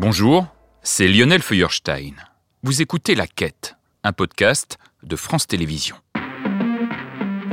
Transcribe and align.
Bonjour, 0.00 0.46
c'est 0.80 1.08
Lionel 1.08 1.42
Feuerstein. 1.42 2.14
Vous 2.62 2.80
écoutez 2.80 3.14
La 3.14 3.26
Quête, 3.26 3.76
un 4.02 4.12
podcast 4.14 4.78
de 5.02 5.14
France 5.14 5.46
Télévisions. 5.46 5.98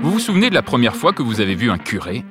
Vous 0.02 0.12
vous 0.12 0.20
souvenez 0.22 0.50
de 0.50 0.54
la 0.54 0.62
première 0.62 0.96
fois 0.96 1.12
que 1.12 1.22
vous 1.22 1.42
avez 1.42 1.56
vu 1.56 1.70
un 1.70 1.78
curé? 1.78 2.24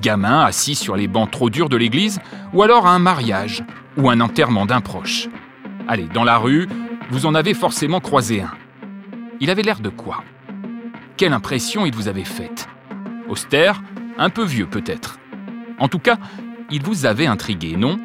Gamin 0.00 0.40
assis 0.40 0.74
sur 0.74 0.96
les 0.96 1.06
bancs 1.06 1.30
trop 1.30 1.50
durs 1.50 1.68
de 1.68 1.76
l'église 1.76 2.18
Ou 2.54 2.62
alors 2.62 2.86
à 2.86 2.92
un 2.92 2.98
mariage 2.98 3.62
Ou 3.98 4.08
un 4.08 4.20
enterrement 4.20 4.64
d'un 4.64 4.80
proche? 4.80 5.28
Allez, 5.86 6.08
dans 6.08 6.24
la 6.24 6.38
rue, 6.38 6.66
vous 7.10 7.26
en 7.26 7.34
avez 7.34 7.52
forcément 7.52 8.00
croisé 8.00 8.40
un. 8.40 8.54
Il 9.38 9.50
avait 9.50 9.60
l'air 9.60 9.80
de 9.80 9.90
quoi? 9.90 10.24
Quelle 11.18 11.34
impression 11.34 11.84
il 11.84 11.94
vous 11.94 12.08
avait 12.08 12.24
faite? 12.24 12.68
Austère 13.28 13.82
Un 14.16 14.30
peu 14.30 14.44
vieux 14.44 14.66
peut-être 14.66 15.18
En 15.78 15.88
tout 15.88 15.98
cas, 15.98 16.16
il 16.70 16.82
vous 16.82 17.04
avait 17.04 17.26
intrigué, 17.26 17.76
non? 17.76 18.00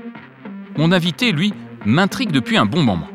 Mon 0.78 0.92
invité, 0.92 1.32
lui, 1.32 1.54
m'intrigue 1.86 2.32
depuis 2.32 2.56
un 2.56 2.68
bon 2.68 2.84
moment. 2.84 3.08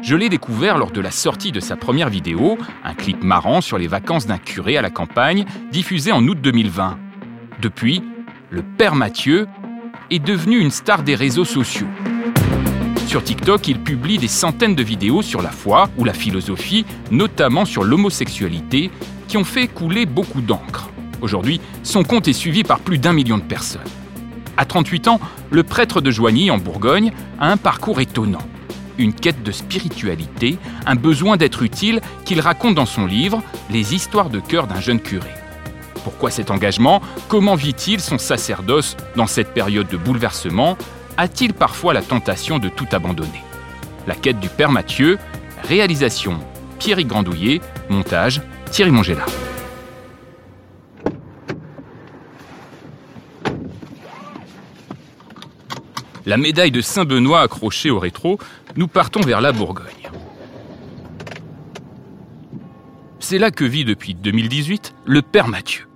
Je 0.00 0.16
l'ai 0.16 0.30
découvert 0.30 0.78
lors 0.78 0.90
de 0.90 1.02
la 1.02 1.10
sortie 1.10 1.52
de 1.52 1.60
sa 1.60 1.76
première 1.76 2.08
vidéo, 2.08 2.56
un 2.84 2.94
clip 2.94 3.22
marrant 3.22 3.60
sur 3.60 3.76
les 3.76 3.86
vacances 3.86 4.26
d'un 4.26 4.38
curé 4.38 4.78
à 4.78 4.82
la 4.82 4.88
campagne, 4.88 5.44
diffusé 5.70 6.10
en 6.10 6.26
août 6.26 6.38
2020. 6.40 6.98
Depuis, 7.60 8.02
le 8.48 8.62
père 8.62 8.94
Mathieu 8.94 9.46
est 10.10 10.24
devenu 10.24 10.58
une 10.58 10.70
star 10.70 11.02
des 11.02 11.14
réseaux 11.14 11.44
sociaux. 11.44 11.86
Sur 13.06 13.22
TikTok, 13.22 13.68
il 13.68 13.80
publie 13.80 14.16
des 14.16 14.28
centaines 14.28 14.74
de 14.74 14.82
vidéos 14.82 15.20
sur 15.20 15.42
la 15.42 15.50
foi 15.50 15.90
ou 15.98 16.04
la 16.04 16.14
philosophie, 16.14 16.86
notamment 17.10 17.66
sur 17.66 17.84
l'homosexualité, 17.84 18.90
qui 19.28 19.36
ont 19.36 19.44
fait 19.44 19.68
couler 19.68 20.06
beaucoup 20.06 20.40
d'encre. 20.40 20.88
Aujourd'hui, 21.20 21.60
son 21.82 22.04
compte 22.04 22.26
est 22.26 22.32
suivi 22.32 22.64
par 22.64 22.78
plus 22.78 22.96
d'un 22.96 23.12
million 23.12 23.36
de 23.36 23.42
personnes. 23.42 23.82
À 24.60 24.66
38 24.66 25.08
ans, 25.08 25.20
le 25.50 25.62
prêtre 25.62 26.02
de 26.02 26.10
Joigny, 26.10 26.50
en 26.50 26.58
Bourgogne, 26.58 27.12
a 27.40 27.50
un 27.50 27.56
parcours 27.56 27.98
étonnant 27.98 28.42
une 28.98 29.14
quête 29.14 29.42
de 29.42 29.52
spiritualité, 29.52 30.58
un 30.84 30.94
besoin 30.94 31.38
d'être 31.38 31.62
utile 31.62 32.02
qu'il 32.26 32.38
raconte 32.38 32.74
dans 32.74 32.84
son 32.84 33.06
livre 33.06 33.42
Les 33.70 33.94
histoires 33.94 34.28
de 34.28 34.40
cœur 34.40 34.66
d'un 34.66 34.78
jeune 34.78 35.00
curé. 35.00 35.30
Pourquoi 36.04 36.30
cet 36.30 36.50
engagement? 36.50 37.00
Comment 37.28 37.54
vit-il 37.54 38.00
son 38.00 38.18
sacerdoce 38.18 38.98
dans 39.16 39.26
cette 39.26 39.54
période 39.54 39.88
de 39.88 39.96
bouleversement? 39.96 40.76
A-t-il 41.16 41.54
parfois 41.54 41.94
la 41.94 42.02
tentation 42.02 42.58
de 42.58 42.68
tout 42.68 42.88
abandonner? 42.92 43.42
La 44.06 44.14
quête 44.14 44.40
du 44.40 44.50
Père 44.50 44.70
Mathieu, 44.70 45.18
réalisation 45.64 46.38
Pierre 46.78 47.02
Grandouillet, 47.04 47.62
montage 47.88 48.42
Thierry 48.70 48.90
Mongela. 48.90 49.24
La 56.26 56.36
médaille 56.36 56.70
de 56.70 56.80
Saint-Benoît 56.80 57.40
accrochée 57.40 57.90
au 57.90 57.98
rétro, 57.98 58.38
nous 58.76 58.88
partons 58.88 59.20
vers 59.20 59.40
la 59.40 59.52
Bourgogne. 59.52 59.86
C'est 63.18 63.38
là 63.38 63.50
que 63.50 63.64
vit 63.64 63.84
depuis 63.84 64.14
2018 64.14 64.94
le 65.04 65.22
Père 65.22 65.48
Mathieu. 65.48 65.86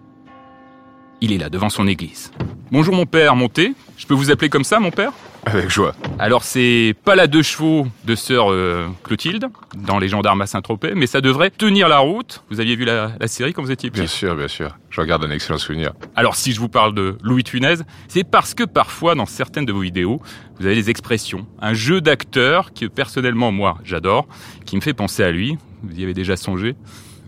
Il 1.20 1.32
est 1.32 1.38
là 1.38 1.48
devant 1.48 1.70
son 1.70 1.86
église. 1.86 2.30
Bonjour 2.70 2.94
mon 2.94 3.06
père, 3.06 3.34
montez. 3.36 3.74
Je 3.96 4.06
peux 4.06 4.14
vous 4.14 4.30
appeler 4.30 4.48
comme 4.48 4.64
ça, 4.64 4.78
mon 4.78 4.90
père? 4.90 5.12
Avec 5.46 5.70
joie. 5.70 5.94
Alors 6.18 6.42
c'est 6.42 6.94
pas 7.04 7.14
la 7.14 7.26
deux 7.26 7.42
chevaux 7.42 7.86
de 8.04 8.14
sœur 8.14 8.50
euh, 8.50 8.88
Clotilde 9.02 9.46
dans 9.76 9.98
Les 9.98 10.08
Gendarmes 10.08 10.40
à 10.40 10.46
Saint-Tropez, 10.46 10.94
mais 10.94 11.06
ça 11.06 11.20
devrait 11.20 11.50
tenir 11.50 11.88
la 11.88 11.98
route. 11.98 12.42
Vous 12.50 12.60
aviez 12.60 12.76
vu 12.76 12.84
la, 12.84 13.12
série 13.26 13.52
quand 13.52 13.62
vous 13.62 13.70
étiez 13.70 13.90
petit? 13.90 14.00
Bien 14.00 14.08
sûr, 14.08 14.34
bien 14.34 14.48
sûr. 14.48 14.76
Je 14.90 15.00
regarde 15.00 15.24
un 15.24 15.30
excellent 15.30 15.58
souvenir. 15.58 15.92
Alors 16.16 16.34
si 16.34 16.52
je 16.52 16.60
vous 16.60 16.68
parle 16.68 16.94
de 16.94 17.18
Louis 17.22 17.42
de 17.42 17.84
c'est 18.08 18.24
parce 18.24 18.54
que 18.54 18.64
parfois 18.64 19.14
dans 19.14 19.26
certaines 19.26 19.66
de 19.66 19.72
vos 19.72 19.80
vidéos, 19.80 20.20
vous 20.58 20.66
avez 20.66 20.74
des 20.74 20.90
expressions, 20.90 21.46
un 21.60 21.74
jeu 21.74 22.00
d'acteur 22.00 22.72
que 22.72 22.86
personnellement 22.86 23.52
moi 23.52 23.78
j'adore, 23.84 24.26
qui 24.64 24.76
me 24.76 24.80
fait 24.80 24.94
penser 24.94 25.22
à 25.22 25.30
lui. 25.30 25.58
Vous 25.82 25.98
y 25.98 26.02
avez 26.02 26.14
déjà 26.14 26.36
songé 26.36 26.74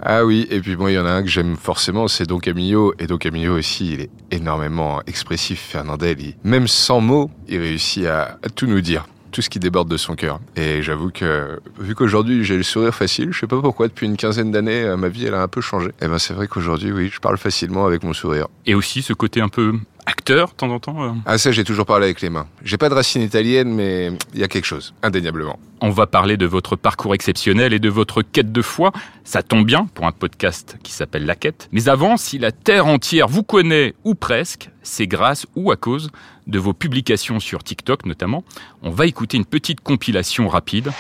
ah 0.02 0.24
oui, 0.24 0.46
et 0.50 0.60
puis 0.60 0.76
bon, 0.76 0.88
il 0.88 0.94
y 0.94 0.98
en 0.98 1.06
a 1.06 1.10
un 1.10 1.22
que 1.22 1.28
j'aime 1.28 1.56
forcément, 1.56 2.06
c'est 2.08 2.26
Don 2.26 2.38
Camillo. 2.38 2.94
Et 2.98 3.06
Don 3.06 3.16
Camillo 3.16 3.56
aussi, 3.58 3.94
il 3.94 4.00
est 4.02 4.10
énormément 4.30 5.00
expressif, 5.06 5.60
Fernandel. 5.60 6.16
même 6.44 6.68
sans 6.68 7.00
mots, 7.00 7.30
il 7.48 7.58
réussit 7.58 8.06
à, 8.06 8.38
tout 8.54 8.66
nous 8.66 8.80
dire 8.80 9.06
tout 9.32 9.42
ce 9.42 9.50
qui 9.50 9.58
déborde 9.58 9.88
de 9.90 9.96
son 9.96 10.14
cœur. 10.14 10.40
Et 10.54 10.82
j'avoue 10.82 11.10
que, 11.10 11.60
vu 11.78 11.94
qu'aujourd'hui 11.94 12.42
j'ai 12.42 12.56
le 12.56 12.62
sourire 12.62 12.94
facile, 12.94 13.32
je 13.32 13.40
sais 13.40 13.46
pas 13.46 13.60
pourquoi, 13.60 13.88
depuis 13.88 14.06
une 14.06 14.16
quinzaine 14.16 14.50
d'années, 14.50 14.84
euh, 14.84 14.96
ma 14.96 15.08
vie 15.08 15.26
elle 15.26 15.34
a 15.34 15.42
un 15.42 15.48
peu 15.48 15.60
changé. 15.60 15.88
Et 15.88 16.04
eh 16.04 16.08
ben 16.08 16.18
c'est 16.18 16.32
vrai 16.32 16.46
qu'aujourd'hui, 16.46 16.90
oui, 16.90 17.10
je 17.12 17.20
parle 17.20 17.36
facilement 17.36 17.84
avec 17.84 18.02
mon 18.02 18.14
sourire. 18.14 18.48
Et 18.64 18.74
aussi 18.74 19.02
ce 19.02 19.12
côté 19.12 19.42
un 19.42 19.48
peu 19.48 19.74
acteur, 20.06 20.49
de 20.49 20.55
temps 20.55 20.71
en 20.71 20.78
temps 20.81 21.03
euh 21.03 21.12
Ah 21.27 21.37
ça, 21.39 21.53
j'ai 21.53 21.65
toujours 21.65 21.84
parlé 21.84 22.06
avec 22.06 22.21
les 22.21 22.31
mains. 22.31 22.47
J'ai 22.65 22.78
pas 22.78 22.89
de 22.89 22.94
racine 22.94 23.22
italienne, 23.22 23.75
mais 23.75 24.12
il 24.33 24.41
y 24.41 24.44
a 24.44 24.49
quelque 24.49 24.65
chose, 24.65 24.94
indéniablement. 25.03 25.59
On 25.81 25.91
va 25.91 26.06
parler 26.06 26.37
de 26.37 26.47
votre 26.47 26.77
parcours 26.77 27.15
exceptionnel 27.15 27.72
et 27.72 27.78
de 27.78 27.91
votre 27.91 28.22
quête 28.22 28.53
de 28.53 28.62
foi. 28.62 28.93
Ça 29.25 29.43
tombe 29.43 29.67
bien 29.67 29.89
pour 29.94 30.06
un 30.06 30.12
podcast 30.12 30.78
qui 30.83 30.93
s'appelle 30.93 31.27
La 31.27 31.34
Quête. 31.34 31.69
Mais 31.72 31.89
avant, 31.89 32.17
si 32.17 32.39
la 32.39 32.53
Terre 32.53 32.87
entière 32.87 33.28
vous 33.28 33.43
connaît, 33.43 33.94
ou 34.05 34.15
presque, 34.15 34.71
c'est 34.83 35.06
grâce 35.06 35.47
ou 35.55 35.71
à 35.71 35.77
cause 35.77 36.11
de 36.47 36.59
vos 36.59 36.73
publications 36.73 37.41
sur 37.41 37.62
TikTok 37.65 38.06
notamment. 38.06 38.44
On 38.83 38.91
va 38.91 39.06
écouter 39.06 39.37
une 39.37 39.44
petite 39.44 39.81
compilation 39.81 40.49
rapide. 40.49 40.93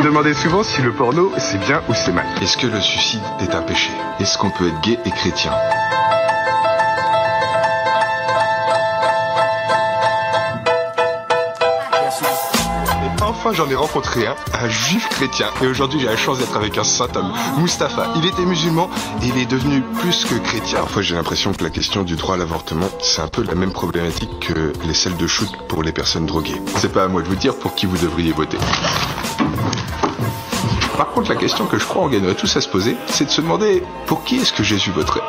Demandez 0.00 0.34
souvent 0.34 0.64
si 0.64 0.82
le 0.82 0.92
porno 0.92 1.32
c'est 1.38 1.60
bien 1.60 1.80
ou 1.88 1.94
c'est 1.94 2.12
mal. 2.12 2.26
Est-ce 2.42 2.58
que 2.58 2.66
le 2.66 2.80
suicide 2.80 3.22
est 3.40 3.54
un 3.54 3.62
péché? 3.62 3.90
Est-ce 4.18 4.36
qu'on 4.36 4.50
peut 4.50 4.68
être 4.68 4.80
gay 4.82 4.98
et 5.04 5.10
chrétien? 5.10 5.52
J'en 13.52 13.68
ai 13.68 13.74
rencontré 13.74 14.26
un, 14.26 14.36
un 14.54 14.68
juif 14.68 15.08
chrétien. 15.08 15.48
Et 15.62 15.66
aujourd'hui 15.66 16.00
j'ai 16.00 16.06
la 16.06 16.16
chance 16.16 16.38
d'être 16.38 16.56
avec 16.56 16.78
un 16.78 16.84
saint 16.84 17.08
homme, 17.14 17.32
Mustapha. 17.58 18.08
Il 18.16 18.26
était 18.26 18.44
musulman 18.44 18.88
et 19.22 19.26
il 19.26 19.38
est 19.38 19.46
devenu 19.46 19.82
plus 20.00 20.24
que 20.24 20.34
chrétien. 20.36 20.80
Parfois 20.80 21.02
j'ai 21.02 21.14
l'impression 21.14 21.52
que 21.52 21.62
la 21.62 21.70
question 21.70 22.02
du 22.02 22.16
droit 22.16 22.34
à 22.34 22.38
l'avortement, 22.38 22.88
c'est 23.00 23.22
un 23.22 23.28
peu 23.28 23.42
la 23.42 23.54
même 23.54 23.72
problématique 23.72 24.30
que 24.40 24.72
les 24.86 24.94
selles 24.94 25.16
de 25.16 25.26
shoot 25.26 25.50
pour 25.68 25.82
les 25.82 25.92
personnes 25.92 26.26
droguées. 26.26 26.60
C'est 26.76 26.92
pas 26.92 27.04
à 27.04 27.08
moi 27.08 27.22
de 27.22 27.28
vous 27.28 27.36
dire 27.36 27.54
pour 27.56 27.74
qui 27.74 27.86
vous 27.86 27.98
devriez 27.98 28.32
voter. 28.32 28.58
Par 30.96 31.10
contre, 31.10 31.28
la 31.30 31.36
question 31.36 31.66
que 31.66 31.78
je 31.78 31.84
crois 31.84 32.02
on 32.02 32.08
gagnerait 32.08 32.34
tous 32.34 32.56
à 32.56 32.60
se 32.60 32.68
poser, 32.68 32.96
c'est 33.06 33.24
de 33.24 33.30
se 33.30 33.40
demander 33.40 33.82
pour 34.06 34.24
qui 34.24 34.36
est-ce 34.36 34.52
que 34.52 34.62
Jésus 34.62 34.90
voterait? 34.92 35.22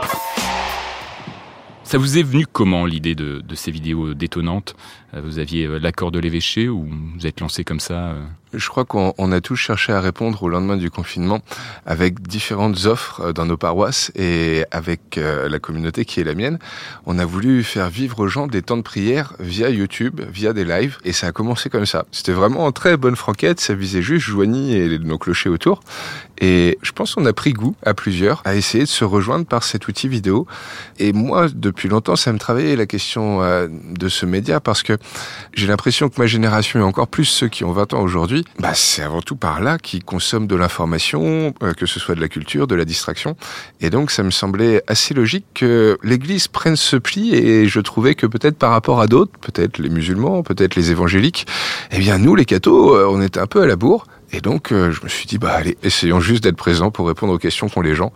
Ça 1.86 2.00
vous 2.00 2.18
est 2.18 2.24
venu 2.24 2.46
comment 2.52 2.86
l'idée 2.86 3.14
de, 3.14 3.44
ces 3.54 3.72
vidéos 3.72 4.14
détonnantes? 4.16 4.76
Euh, 5.14 5.22
Vous 5.22 5.38
aviez 5.40 5.66
euh, 5.66 5.78
l'accord 5.78 6.12
de 6.12 6.20
l'évêché 6.20 6.68
ou 6.68 6.88
vous 7.16 7.28
êtes 7.28 7.40
lancé 7.40 7.64
comme 7.64 7.80
ça 7.80 8.10
euh? 8.10 8.26
Je 8.54 8.70
crois 8.70 8.86
qu'on 8.86 9.32
a 9.32 9.42
tous 9.42 9.56
cherché 9.56 9.92
à 9.92 10.00
répondre 10.00 10.42
au 10.44 10.50
lendemain 10.50 10.78
du 10.78 10.90
confinement 10.90 11.42
avec 11.86 12.22
différentes 12.22 12.86
offres 12.86 13.34
dans 13.34 13.46
nos 13.46 13.58
paroisses 13.58 14.12
et 14.16 14.64
avec 14.72 15.18
la 15.18 15.60
communauté 15.60 16.06
qui 16.06 16.22
est 16.22 16.24
la 16.24 16.36
mienne. 16.36 16.60
On 17.06 17.20
a 17.20 17.26
voulu 17.26 17.64
faire 17.64 17.90
vivre 17.90 18.20
aux 18.20 18.28
gens 18.28 18.48
des 18.48 18.62
temps 18.62 18.78
de 18.78 18.82
prière 18.82 19.34
via 19.40 19.70
YouTube, 19.70 20.22
via 20.32 20.54
des 20.54 20.64
lives 20.64 20.98
et 21.04 21.12
ça 21.12 21.28
a 21.28 21.32
commencé 21.32 21.70
comme 21.70 21.86
ça. 21.86 22.06
C'était 22.12 22.32
vraiment 22.32 22.66
en 22.66 22.72
très 22.72 22.98
bonne 22.98 23.16
franquette, 23.16 23.60
ça 23.60 23.74
visait 23.74 24.02
juste 24.02 24.26
Joigny 24.26 24.76
et 24.76 25.00
nos 25.00 25.18
clochers 25.18 25.50
autour. 25.50 25.82
Et 26.40 26.78
je 26.82 26.92
pense 26.92 27.16
qu'on 27.16 27.26
a 27.26 27.34
pris 27.34 27.54
goût 27.54 27.76
à 27.84 27.94
plusieurs 27.94 28.42
à 28.46 28.56
essayer 28.56 28.84
de 28.84 28.90
se 28.90 29.06
rejoindre 29.06 29.46
par 29.46 29.64
cet 29.64 29.88
outil 29.88 30.08
vidéo. 30.08 30.48
Et 31.00 31.14
moi, 31.14 31.48
depuis 31.54 31.88
longtemps, 31.88 32.16
ça 32.16 32.34
me 32.34 32.40
travaillait 32.40 32.76
la 32.76 32.86
question 32.86 33.42
euh, 33.42 33.68
de 33.70 34.10
ce 34.10 34.26
média 34.26 34.60
parce 34.60 34.84
que 34.84 34.98
j'ai 35.54 35.68
l'impression 35.68 36.10
que 36.10 36.20
ma 36.20 36.28
génération 36.28 36.80
et 36.80 36.84
encore 36.84 37.08
plus 37.08 37.26
ceux 37.26 37.48
qui 37.48 37.64
ont 37.64 37.72
20 37.72 37.94
ans 37.94 38.02
aujourd'hui, 38.02 38.35
bah, 38.60 38.74
c'est 38.74 39.02
avant 39.02 39.22
tout 39.22 39.36
par 39.36 39.62
là 39.62 39.78
qu'ils 39.78 40.04
consomment 40.04 40.48
de 40.48 40.56
l'information, 40.56 41.54
euh, 41.64 41.74
que 41.74 41.86
ce 41.86 42.00
soit 42.00 42.16
de 42.16 42.22
la 42.22 42.28
culture, 42.28 42.68
de 42.68 42.76
la 42.76 42.86
distraction. 42.86 43.36
Et 43.82 43.90
donc, 43.90 44.12
ça 44.12 44.24
me 44.24 44.32
semblait 44.32 44.84
assez 44.88 45.14
logique 45.14 45.46
que 45.54 45.98
l'Église 46.04 46.48
prenne 46.48 46.76
ce 46.76 46.96
pli 46.96 47.36
et 47.36 47.68
je 47.68 47.80
trouvais 47.80 48.16
que 48.16 48.26
peut-être 48.26 48.58
par 48.58 48.72
rapport 48.72 49.02
à 49.02 49.08
d'autres, 49.08 49.32
peut-être 49.40 49.78
les 49.78 49.90
musulmans, 49.90 50.44
peut-être 50.44 50.76
les 50.76 50.92
évangéliques, 50.92 51.48
eh 51.92 52.00
bien, 52.00 52.18
nous, 52.18 52.36
les 52.36 52.46
cathos, 52.46 52.96
euh, 52.96 53.08
on 53.10 53.22
était 53.22 53.40
un 53.40 53.48
peu 53.48 53.62
à 53.62 53.66
la 53.66 53.76
bourre. 53.76 54.08
Et 54.32 54.42
donc, 54.42 54.72
euh, 54.72 54.92
je 54.92 55.04
me 55.04 55.08
suis 55.08 55.28
dit, 55.28 55.38
bah 55.38 55.54
allez, 55.54 55.78
essayons 55.84 56.20
juste 56.20 56.44
d'être 56.44 56.58
présents 56.58 56.92
pour 56.92 57.08
répondre 57.08 57.32
aux 57.34 57.38
questions 57.38 57.70
qu'ont 57.70 57.82
les 57.82 57.96
gens. 57.96 58.12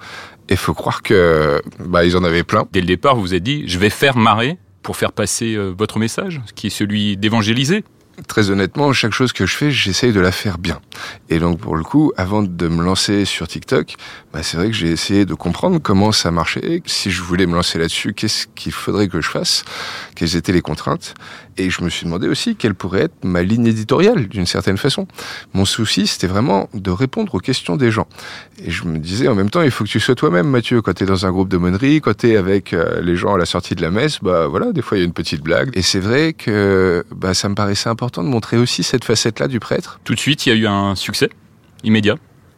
Et 0.49 0.55
faut 0.55 0.73
croire 0.73 1.01
que, 1.03 1.61
bah, 1.79 2.03
ils 2.03 2.17
en 2.17 2.23
avaient 2.23 2.43
plein. 2.43 2.65
Dès 2.71 2.81
le 2.81 2.87
départ, 2.87 3.15
vous 3.15 3.21
vous 3.21 3.33
êtes 3.35 3.43
dit, 3.43 3.63
je 3.67 3.77
vais 3.77 3.89
faire 3.89 4.17
marrer 4.17 4.57
pour 4.81 4.97
faire 4.97 5.11
passer 5.11 5.55
euh, 5.55 5.73
votre 5.77 5.99
message, 5.99 6.41
qui 6.55 6.67
est 6.67 6.71
celui 6.71 7.17
d'évangéliser. 7.17 7.83
Très 8.27 8.49
honnêtement, 8.49 8.91
chaque 8.93 9.13
chose 9.13 9.33
que 9.33 9.45
je 9.45 9.55
fais, 9.55 9.71
j'essaye 9.71 10.11
de 10.11 10.19
la 10.19 10.31
faire 10.31 10.57
bien. 10.57 10.79
Et 11.29 11.39
donc, 11.39 11.59
pour 11.59 11.75
le 11.75 11.83
coup, 11.83 12.11
avant 12.17 12.43
de 12.43 12.67
me 12.67 12.83
lancer 12.83 13.25
sur 13.25 13.47
TikTok, 13.47 13.95
bah, 14.33 14.43
c'est 14.43 14.57
vrai 14.57 14.67
que 14.67 14.73
j'ai 14.73 14.91
essayé 14.91 15.25
de 15.25 15.33
comprendre 15.33 15.79
comment 15.79 16.11
ça 16.11 16.31
marchait. 16.31 16.81
Si 16.85 17.11
je 17.11 17.21
voulais 17.21 17.45
me 17.45 17.55
lancer 17.55 17.79
là-dessus, 17.79 18.13
qu'est-ce 18.13 18.47
qu'il 18.55 18.71
faudrait 18.71 19.07
que 19.07 19.21
je 19.21 19.29
fasse? 19.29 19.63
Quelles 20.15 20.35
étaient 20.35 20.51
les 20.51 20.61
contraintes? 20.61 21.13
Et 21.57 21.69
je 21.69 21.83
me 21.83 21.89
suis 21.89 22.05
demandé 22.05 22.27
aussi 22.27 22.55
quelle 22.55 22.73
pourrait 22.73 23.03
être 23.03 23.23
ma 23.23 23.43
ligne 23.43 23.67
éditoriale, 23.67 24.27
d'une 24.27 24.45
certaine 24.45 24.77
façon. 24.77 25.07
Mon 25.53 25.65
souci, 25.65 26.07
c'était 26.07 26.27
vraiment 26.27 26.69
de 26.73 26.91
répondre 26.91 27.35
aux 27.35 27.39
questions 27.39 27.75
des 27.75 27.91
gens. 27.91 28.07
Et 28.63 28.71
je 28.71 28.85
me 28.85 28.97
disais, 28.97 29.27
en 29.27 29.35
même 29.35 29.49
temps, 29.49 29.61
il 29.61 29.71
faut 29.71 29.83
que 29.83 29.89
tu 29.89 29.99
sois 29.99 30.15
toi-même, 30.15 30.47
Mathieu. 30.47 30.81
Quand 30.81 30.93
tu 30.93 31.03
es 31.03 31.07
dans 31.07 31.25
un 31.25 31.31
groupe 31.31 31.49
de 31.49 31.57
monnerie, 31.57 32.01
quand 32.01 32.15
tu 32.15 32.29
es 32.29 32.37
avec 32.37 32.73
euh, 32.73 33.01
les 33.01 33.15
gens 33.15 33.35
à 33.35 33.37
la 33.37 33.45
sortie 33.45 33.75
de 33.75 33.81
la 33.81 33.91
messe, 33.91 34.19
bah 34.21 34.47
voilà, 34.47 34.71
des 34.71 34.81
fois, 34.81 34.97
il 34.97 35.01
y 35.01 35.03
a 35.03 35.05
une 35.05 35.13
petite 35.13 35.41
blague. 35.41 35.69
Et 35.73 35.81
c'est 35.81 35.99
vrai 35.99 36.33
que 36.33 37.03
bah, 37.13 37.33
ça 37.33 37.49
me 37.49 37.55
paraissait 37.55 37.89
important 37.89 38.08
important 38.09 38.23
de 38.23 38.29
montrer 38.29 38.57
aussi 38.57 38.81
cette 38.81 39.05
facette-là 39.05 39.47
du 39.47 39.59
prêtre. 39.59 39.99
Tout 40.03 40.15
de 40.15 40.19
suite, 40.19 40.47
il 40.47 40.49
y 40.49 40.51
a 40.51 40.55
eu 40.55 40.65
un 40.65 40.95
succès 40.95 41.29
immédiat. 41.83 42.15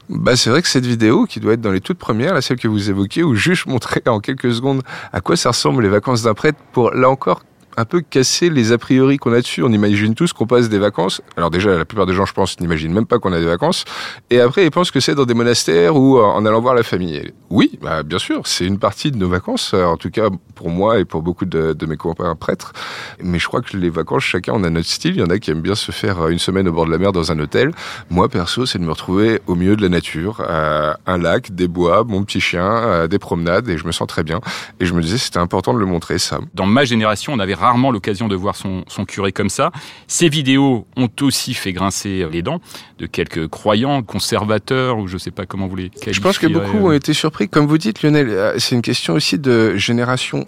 Bah, 0.08 0.38
c'est 0.38 0.50
vrai 0.50 0.62
que 0.62 0.68
cette 0.70 0.86
vidéo, 0.86 1.26
qui 1.26 1.42
doit 1.42 1.54
être 1.54 1.62
dans 1.62 1.74
les 1.74 1.82
toutes 1.82 1.98
premières, 1.98 2.34
la 2.34 2.42
celle 2.42 2.58
que 2.58 2.70
vous 2.70 2.90
évoquez, 2.90 3.22
où 3.22 3.36
juste 3.36 3.66
montrer 3.66 4.02
en 4.06 4.22
quelques 4.22 4.54
secondes 4.54 4.82
à 5.12 5.20
quoi 5.20 5.36
ça 5.36 5.50
ressemble 5.50 5.84
les 5.84 5.90
vacances 5.90 6.22
d'un 6.22 6.34
prêtre, 6.34 6.58
pour 6.72 6.92
là 6.92 7.10
encore 7.10 7.44
un 7.78 7.86
peu 7.86 8.02
casser 8.02 8.50
les 8.50 8.72
a 8.72 8.78
priori 8.78 9.18
qu'on 9.18 9.34
a 9.34 9.42
dessus. 9.42 9.64
On 9.64 9.72
imagine 9.72 10.16
tous 10.16 10.34
qu'on 10.34 10.48
passe 10.48 10.70
des 10.70 10.80
vacances. 10.80 11.22
Alors 11.38 11.50
déjà, 11.50 11.78
la 11.78 11.86
plupart 11.86 12.06
des 12.06 12.14
gens, 12.14 12.26
je 12.26 12.34
pense, 12.34 12.60
n'imaginent 12.60 12.94
même 12.94 13.06
pas 13.06 13.20
qu'on 13.20 13.34
a 13.34 13.40
des 13.40 13.46
vacances. 13.46 13.86
Et 14.30 14.40
après, 14.40 14.66
ils 14.66 14.72
pensent 14.72 14.92
que 14.92 15.00
c'est 15.00 15.16
dans 15.16 15.26
des 15.26 15.34
monastères 15.34 15.96
ou 15.96 16.18
euh, 16.18 16.24
en 16.24 16.46
allant 16.46 16.62
voir 16.62 16.76
la 16.76 16.84
famille. 16.84 17.32
oui, 17.50 17.80
bah, 17.82 18.04
bien 18.04 18.20
sûr, 18.20 18.46
c'est 18.46 18.66
une 18.66 18.80
partie 18.80 19.12
de 19.12 19.18
nos 19.18 19.30
vacances. 19.30 19.74
En 19.74 19.98
tout 19.98 20.10
cas, 20.10 20.30
pour 20.56 20.70
moi 20.70 21.00
et 21.00 21.06
pour 21.06 21.22
beaucoup 21.22 21.46
de, 21.46 21.76
mes 21.88 21.98
copains 21.98 22.36
prêtres. 22.36 22.74
Mais 23.22 23.40
je 23.40 23.48
crois 23.48 23.62
que 23.62 23.76
les 23.76 23.90
vacances, 23.90 24.24
chacun 24.24 24.54
on 24.56 24.64
a 24.64 24.70
notre 24.70 24.88
style. 24.88 25.16
Il 25.16 25.22
y 25.22 25.24
en 25.24 25.30
a 25.30 25.40
qui 25.40 25.52
aiment 25.52 25.62
bien 25.62 25.76
se 25.76 25.92
faire 25.92 26.28
une 26.28 26.40
semaine 26.40 26.68
au 26.68 26.72
bord 26.72 26.86
de 26.86 26.92
la 26.92 26.98
mer 26.98 27.12
dans 27.12 27.32
un 27.32 27.40
hôtel. 27.40 27.72
Moi, 28.10 28.30
perso, 28.30 28.66
c'est 28.66 28.80
de 28.80 28.84
me 28.84 28.92
retrouver 28.92 29.42
au 29.48 29.56
milieu 29.56 29.76
de 29.76 29.82
la 29.82 29.90
nature, 29.90 30.42
un 30.42 31.18
lac, 31.18 31.54
des 31.54 31.68
bois, 31.68 32.04
mon 32.04 32.24
petit 32.24 32.42
chien, 32.42 33.08
des 33.08 33.20
promenades, 33.20 33.68
et 33.70 33.78
je 33.78 33.86
me 33.86 33.92
sens 33.92 34.08
très 34.08 34.24
bien. 34.24 34.40
Et 34.80 34.86
je 34.86 34.94
me 34.94 35.02
disais, 35.02 35.18
c'était 35.18 35.40
important 35.40 35.74
de 35.74 35.80
le 35.80 35.86
montrer, 35.86 36.20
ça. 36.20 36.40
Dans 36.54 36.66
ma 36.66 36.84
génération, 36.86 37.34
on 37.34 37.40
avait 37.40 37.56
rarement 37.62 37.92
l'occasion 37.92 38.28
de 38.28 38.36
voir 38.36 38.56
son, 38.56 38.84
son, 38.88 39.06
curé 39.06 39.32
comme 39.32 39.50
ça. 39.50 39.72
Ces 40.08 40.30
vidéos 40.30 40.88
ont 40.98 41.10
aussi 41.22 41.54
fait 41.54 41.74
grincer 41.74 42.28
les 42.32 42.42
dents 42.42 42.60
de 42.98 43.06
quelques 43.06 43.48
croyants, 43.48 44.04
conservateurs, 44.04 44.98
ou 44.98 45.08
je 45.08 45.18
sais 45.18 45.32
pas 45.32 45.46
comment 45.46 45.68
vous 45.68 45.76
les 45.76 45.90
qualifiez. 45.90 46.14
Je 46.14 46.22
pense 46.22 46.38
que 46.38 46.48
beaucoup 46.48 46.78
ont 46.78 46.92
été 46.92 47.14
surpris. 47.14 47.50
Comme 47.50 47.66
vous 47.66 47.78
dites, 47.78 48.04
Lionel, 48.04 48.30
euh, 48.30 48.56
c'est 48.58 48.76
une 48.76 48.82
question 48.82 49.14
aussi 49.14 49.40
de 49.40 49.76
génération. 49.76 50.46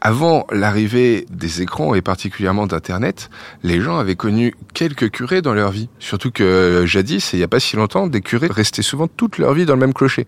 Avant 0.00 0.46
l'arrivée 0.50 1.26
des 1.30 1.60
écrans 1.60 1.94
et 1.94 2.00
particulièrement 2.00 2.66
d'Internet, 2.66 3.28
les 3.62 3.80
gens 3.80 3.98
avaient 3.98 4.16
connu 4.16 4.54
quelques 4.72 5.10
curés 5.10 5.42
dans 5.42 5.52
leur 5.52 5.70
vie. 5.70 5.88
Surtout 5.98 6.30
que 6.30 6.42
euh, 6.42 6.86
jadis, 6.86 7.34
et 7.34 7.36
il 7.36 7.40
n'y 7.40 7.44
a 7.44 7.48
pas 7.48 7.60
si 7.60 7.76
longtemps, 7.76 8.06
des 8.06 8.22
curés 8.22 8.48
restaient 8.50 8.82
souvent 8.82 9.08
toute 9.08 9.38
leur 9.38 9.52
vie 9.52 9.66
dans 9.66 9.74
le 9.74 9.80
même 9.80 9.92
clocher. 9.92 10.26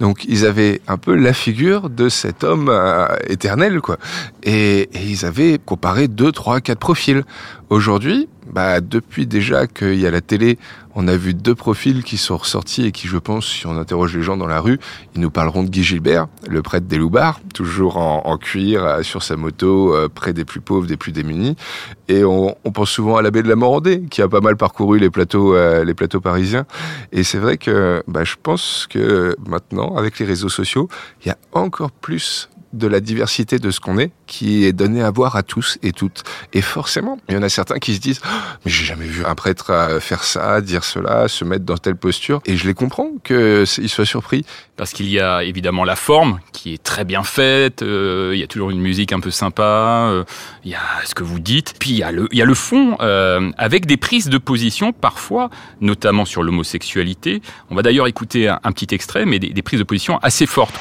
Donc 0.00 0.24
ils 0.24 0.44
avaient 0.44 0.80
un 0.88 0.98
peu 0.98 1.14
la 1.14 1.32
figure 1.32 1.88
de 1.88 2.08
cet 2.08 2.42
homme 2.42 2.68
euh, 2.68 3.06
éternel, 3.28 3.80
quoi. 3.80 3.98
Et, 4.42 4.88
et 4.92 5.04
ils 5.06 5.24
avaient 5.24 5.58
comparé 5.72 6.06
deux, 6.06 6.32
trois, 6.32 6.60
quatre 6.60 6.80
profils. 6.80 7.24
Aujourd'hui, 7.70 8.28
bah, 8.52 8.82
depuis 8.82 9.26
déjà 9.26 9.66
qu'il 9.66 9.98
y 9.98 10.06
a 10.06 10.10
la 10.10 10.20
télé, 10.20 10.58
on 10.94 11.08
a 11.08 11.16
vu 11.16 11.32
deux 11.32 11.54
profils 11.54 12.04
qui 12.04 12.18
sont 12.18 12.36
ressortis 12.36 12.84
et 12.84 12.92
qui, 12.92 13.08
je 13.08 13.16
pense, 13.16 13.46
si 13.46 13.66
on 13.66 13.78
interroge 13.78 14.14
les 14.14 14.22
gens 14.22 14.36
dans 14.36 14.46
la 14.46 14.60
rue, 14.60 14.78
ils 15.14 15.22
nous 15.22 15.30
parleront 15.30 15.62
de 15.62 15.70
Guy 15.70 15.82
Gilbert, 15.82 16.26
le 16.46 16.60
prêtre 16.60 16.86
des 16.86 16.98
Loubards, 16.98 17.40
toujours 17.54 17.96
en, 17.96 18.36
cuir, 18.36 18.84
euh, 18.84 19.02
sur 19.02 19.22
sa 19.22 19.36
moto, 19.36 19.94
euh, 19.94 20.10
près 20.14 20.34
des 20.34 20.44
plus 20.44 20.60
pauvres, 20.60 20.86
des 20.86 20.98
plus 20.98 21.12
démunis. 21.12 21.56
Et 22.08 22.22
on, 22.22 22.54
pense 22.74 22.90
souvent 22.90 23.16
à 23.16 23.22
l'abbé 23.22 23.42
de 23.42 23.48
la 23.48 23.56
Morandée, 23.56 24.02
qui 24.10 24.20
a 24.20 24.28
pas 24.28 24.40
mal 24.40 24.58
parcouru 24.58 24.98
les 24.98 25.08
plateaux, 25.08 25.54
euh, 25.54 25.86
les 25.86 25.94
plateaux 25.94 26.20
parisiens. 26.20 26.66
Et 27.12 27.22
c'est 27.22 27.38
vrai 27.38 27.56
que 27.56 28.02
bah, 28.06 28.24
je 28.24 28.34
pense 28.42 28.86
que 28.90 29.34
maintenant, 29.46 29.96
avec 29.96 30.18
les 30.18 30.26
réseaux 30.26 30.50
sociaux, 30.50 30.90
il 31.24 31.28
y 31.28 31.30
a 31.30 31.38
encore 31.52 31.92
plus 31.92 32.50
de 32.72 32.86
la 32.86 33.00
diversité 33.00 33.58
de 33.58 33.70
ce 33.70 33.80
qu'on 33.80 33.98
est 33.98 34.10
qui 34.26 34.64
est 34.64 34.72
donné 34.72 35.02
à 35.02 35.10
voir 35.10 35.36
à 35.36 35.42
tous 35.42 35.78
et 35.82 35.92
toutes. 35.92 36.22
Et 36.52 36.62
forcément, 36.62 37.18
il 37.28 37.34
y 37.34 37.38
en 37.38 37.42
a 37.42 37.48
certains 37.48 37.78
qui 37.78 37.94
se 37.94 38.00
disent 38.00 38.20
oh, 38.24 38.28
mais 38.64 38.70
j'ai 38.70 38.84
jamais 38.84 39.04
vu 39.04 39.24
un 39.24 39.34
prêtre 39.34 39.70
euh, 39.70 40.00
faire 40.00 40.24
ça, 40.24 40.60
dire 40.60 40.84
cela, 40.84 41.28
se 41.28 41.44
mettre 41.44 41.64
dans 41.64 41.76
telle 41.76 41.96
posture. 41.96 42.40
Et 42.46 42.56
je 42.56 42.66
les 42.66 42.74
comprends 42.74 43.10
qu'ils 43.24 43.88
soient 43.88 44.06
surpris. 44.06 44.44
Parce 44.76 44.92
qu'il 44.92 45.08
y 45.08 45.20
a 45.20 45.44
évidemment 45.44 45.84
la 45.84 45.96
forme 45.96 46.40
qui 46.52 46.72
est 46.72 46.82
très 46.82 47.04
bien 47.04 47.22
faite. 47.22 47.82
Euh, 47.82 48.30
il 48.32 48.40
y 48.40 48.42
a 48.42 48.46
toujours 48.46 48.70
une 48.70 48.80
musique 48.80 49.12
un 49.12 49.20
peu 49.20 49.30
sympa. 49.30 50.08
Euh, 50.10 50.24
il 50.64 50.70
y 50.70 50.74
a 50.74 50.80
ce 51.04 51.14
que 51.14 51.24
vous 51.24 51.40
dites. 51.40 51.74
Puis 51.78 51.90
il 51.90 51.98
y 51.98 52.02
a 52.02 52.10
le, 52.10 52.28
il 52.32 52.38
y 52.38 52.42
a 52.42 52.46
le 52.46 52.54
fond 52.54 52.96
avec 53.58 53.86
des 53.86 53.96
prises 53.96 54.28
de 54.28 54.38
position 54.38 54.92
parfois, 54.92 55.50
notamment 55.80 56.24
sur 56.24 56.42
l'homosexualité. 56.42 57.42
On 57.70 57.74
va 57.74 57.82
d'ailleurs 57.82 58.06
écouter 58.06 58.48
un, 58.48 58.72
petit 58.72 58.94
extrait, 58.94 59.26
mais 59.26 59.38
des 59.38 59.62
prises 59.62 59.78
de 59.78 59.84
position 59.84 60.18
assez 60.18 60.46
fortes. 60.46 60.78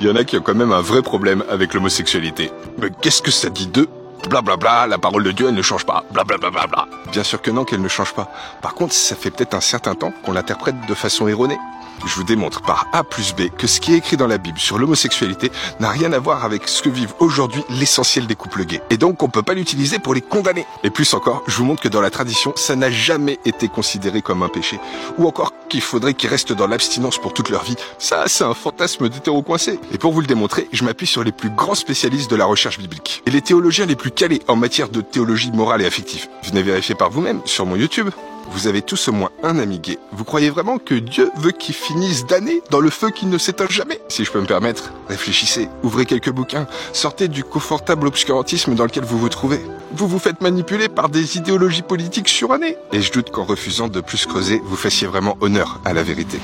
Il 0.00 0.06
y 0.06 0.10
en 0.10 0.16
a 0.16 0.22
qui 0.22 0.36
ont 0.36 0.40
quand 0.40 0.54
même 0.54 0.72
un 0.72 0.80
vrai 0.80 1.02
problème 1.02 1.42
avec 1.50 1.74
l'homosexualité. 1.74 2.52
Mais 2.78 2.90
qu'est-ce 3.02 3.20
que 3.20 3.32
ça 3.32 3.50
dit 3.50 3.66
d'eux 3.66 3.88
Blablabla, 4.28 4.56
bla 4.56 4.56
bla, 4.56 4.86
la 4.86 4.98
parole 4.98 5.24
de 5.24 5.32
Dieu, 5.32 5.48
elle 5.48 5.54
ne 5.54 5.62
change 5.62 5.84
pas. 5.84 6.04
Blablabla. 6.12 6.50
Bla 6.50 6.66
bla 6.66 6.86
bla. 6.86 7.12
Bien 7.12 7.22
sûr 7.24 7.40
que 7.40 7.50
non, 7.50 7.64
qu'elle 7.64 7.80
ne 7.80 7.88
change 7.88 8.14
pas. 8.14 8.30
Par 8.62 8.74
contre, 8.74 8.92
ça 8.92 9.16
fait 9.16 9.30
peut-être 9.30 9.54
un 9.54 9.60
certain 9.60 9.94
temps 9.94 10.12
qu'on 10.24 10.32
l'interprète 10.32 10.76
de 10.86 10.94
façon 10.94 11.26
erronée 11.26 11.58
je 12.06 12.14
vous 12.14 12.24
démontre 12.24 12.62
par 12.62 12.86
A 12.92 13.04
plus 13.04 13.34
B 13.34 13.48
que 13.56 13.66
ce 13.66 13.80
qui 13.80 13.94
est 13.94 13.98
écrit 13.98 14.16
dans 14.16 14.26
la 14.26 14.38
Bible 14.38 14.58
sur 14.58 14.78
l'homosexualité 14.78 15.50
n'a 15.80 15.90
rien 15.90 16.12
à 16.12 16.18
voir 16.18 16.44
avec 16.44 16.68
ce 16.68 16.82
que 16.82 16.88
vivent 16.88 17.14
aujourd'hui 17.18 17.62
l'essentiel 17.70 18.26
des 18.26 18.34
couples 18.34 18.64
gays. 18.64 18.82
Et 18.90 18.96
donc 18.96 19.22
on 19.22 19.28
peut 19.28 19.42
pas 19.42 19.54
l'utiliser 19.54 19.98
pour 19.98 20.14
les 20.14 20.20
condamner. 20.20 20.66
Et 20.84 20.90
plus 20.90 21.12
encore, 21.14 21.42
je 21.46 21.56
vous 21.56 21.64
montre 21.64 21.82
que 21.82 21.88
dans 21.88 22.00
la 22.00 22.10
tradition, 22.10 22.52
ça 22.56 22.76
n'a 22.76 22.90
jamais 22.90 23.38
été 23.44 23.68
considéré 23.68 24.22
comme 24.22 24.42
un 24.42 24.48
péché. 24.48 24.78
Ou 25.18 25.26
encore 25.26 25.52
qu'il 25.68 25.80
faudrait 25.80 26.14
qu'ils 26.14 26.30
restent 26.30 26.52
dans 26.52 26.66
l'abstinence 26.66 27.18
pour 27.18 27.34
toute 27.34 27.50
leur 27.50 27.64
vie. 27.64 27.76
Ça, 27.98 28.24
c'est 28.26 28.44
un 28.44 28.54
fantasme 28.54 29.08
d'hétéro 29.08 29.42
coincé. 29.42 29.78
Et 29.92 29.98
pour 29.98 30.12
vous 30.12 30.20
le 30.20 30.26
démontrer, 30.26 30.68
je 30.72 30.84
m'appuie 30.84 31.06
sur 31.06 31.24
les 31.24 31.32
plus 31.32 31.50
grands 31.50 31.74
spécialistes 31.74 32.30
de 32.30 32.36
la 32.36 32.46
recherche 32.46 32.78
biblique. 32.78 33.22
Et 33.26 33.30
les 33.30 33.42
théologiens 33.42 33.86
les 33.86 33.96
plus 33.96 34.10
calés 34.10 34.40
en 34.48 34.56
matière 34.56 34.88
de 34.88 35.00
théologie 35.00 35.52
morale 35.52 35.82
et 35.82 35.86
affective. 35.86 36.28
Venez 36.44 36.62
vérifier 36.62 36.94
par 36.94 37.10
vous-même 37.10 37.40
sur 37.44 37.66
mon 37.66 37.76
YouTube. 37.76 38.10
Vous 38.50 38.66
avez 38.66 38.82
tous 38.82 39.08
au 39.08 39.12
moins 39.12 39.30
un 39.42 39.58
ami 39.58 39.78
gay. 39.78 39.98
Vous 40.12 40.24
croyez 40.24 40.50
vraiment 40.50 40.78
que 40.78 40.94
Dieu 40.94 41.30
veut 41.36 41.52
qu'il 41.52 41.74
finisse 41.74 42.26
d'année 42.26 42.62
dans 42.70 42.80
le 42.80 42.90
feu 42.90 43.10
qui 43.10 43.26
ne 43.26 43.38
s'éteint 43.38 43.68
jamais? 43.68 44.00
Si 44.08 44.24
je 44.24 44.32
peux 44.32 44.40
me 44.40 44.46
permettre, 44.46 44.92
réfléchissez, 45.08 45.68
ouvrez 45.82 46.06
quelques 46.06 46.30
bouquins, 46.30 46.66
sortez 46.92 47.28
du 47.28 47.44
confortable 47.44 48.06
obscurantisme 48.06 48.74
dans 48.74 48.84
lequel 48.84 49.04
vous 49.04 49.18
vous 49.18 49.28
trouvez. 49.28 49.60
Vous 49.92 50.08
vous 50.08 50.18
faites 50.18 50.40
manipuler 50.40 50.88
par 50.88 51.08
des 51.08 51.36
idéologies 51.36 51.82
politiques 51.82 52.28
surannées. 52.28 52.76
Et 52.92 53.02
je 53.02 53.12
doute 53.12 53.30
qu'en 53.30 53.44
refusant 53.44 53.88
de 53.88 54.00
plus 54.00 54.26
creuser, 54.26 54.60
vous 54.64 54.76
fassiez 54.76 55.06
vraiment 55.06 55.36
honneur 55.40 55.80
à 55.84 55.92
la 55.92 56.02
vérité. 56.02 56.38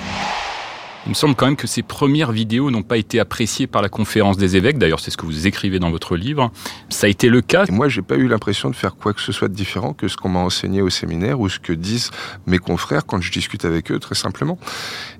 Il 1.06 1.10
me 1.10 1.14
semble 1.14 1.34
quand 1.34 1.44
même 1.44 1.56
que 1.56 1.66
ces 1.66 1.82
premières 1.82 2.32
vidéos 2.32 2.70
n'ont 2.70 2.82
pas 2.82 2.96
été 2.96 3.20
appréciées 3.20 3.66
par 3.66 3.82
la 3.82 3.90
conférence 3.90 4.38
des 4.38 4.56
évêques. 4.56 4.78
D'ailleurs, 4.78 5.00
c'est 5.00 5.10
ce 5.10 5.18
que 5.18 5.26
vous 5.26 5.46
écrivez 5.46 5.78
dans 5.78 5.90
votre 5.90 6.16
livre. 6.16 6.50
Ça 6.88 7.06
a 7.06 7.10
été 7.10 7.28
le 7.28 7.42
cas. 7.42 7.66
Et 7.66 7.72
moi, 7.72 7.88
j'ai 7.88 8.00
pas 8.00 8.16
eu 8.16 8.26
l'impression 8.26 8.70
de 8.70 8.74
faire 8.74 8.96
quoi 8.96 9.12
que 9.12 9.20
ce 9.20 9.30
soit 9.30 9.48
de 9.48 9.54
différent 9.54 9.92
que 9.92 10.08
ce 10.08 10.16
qu'on 10.16 10.30
m'a 10.30 10.38
enseigné 10.38 10.80
au 10.80 10.88
séminaire 10.88 11.40
ou 11.40 11.50
ce 11.50 11.58
que 11.58 11.74
disent 11.74 12.10
mes 12.46 12.58
confrères 12.58 13.04
quand 13.04 13.20
je 13.20 13.30
discute 13.30 13.66
avec 13.66 13.90
eux, 13.92 13.98
très 13.98 14.14
simplement. 14.14 14.58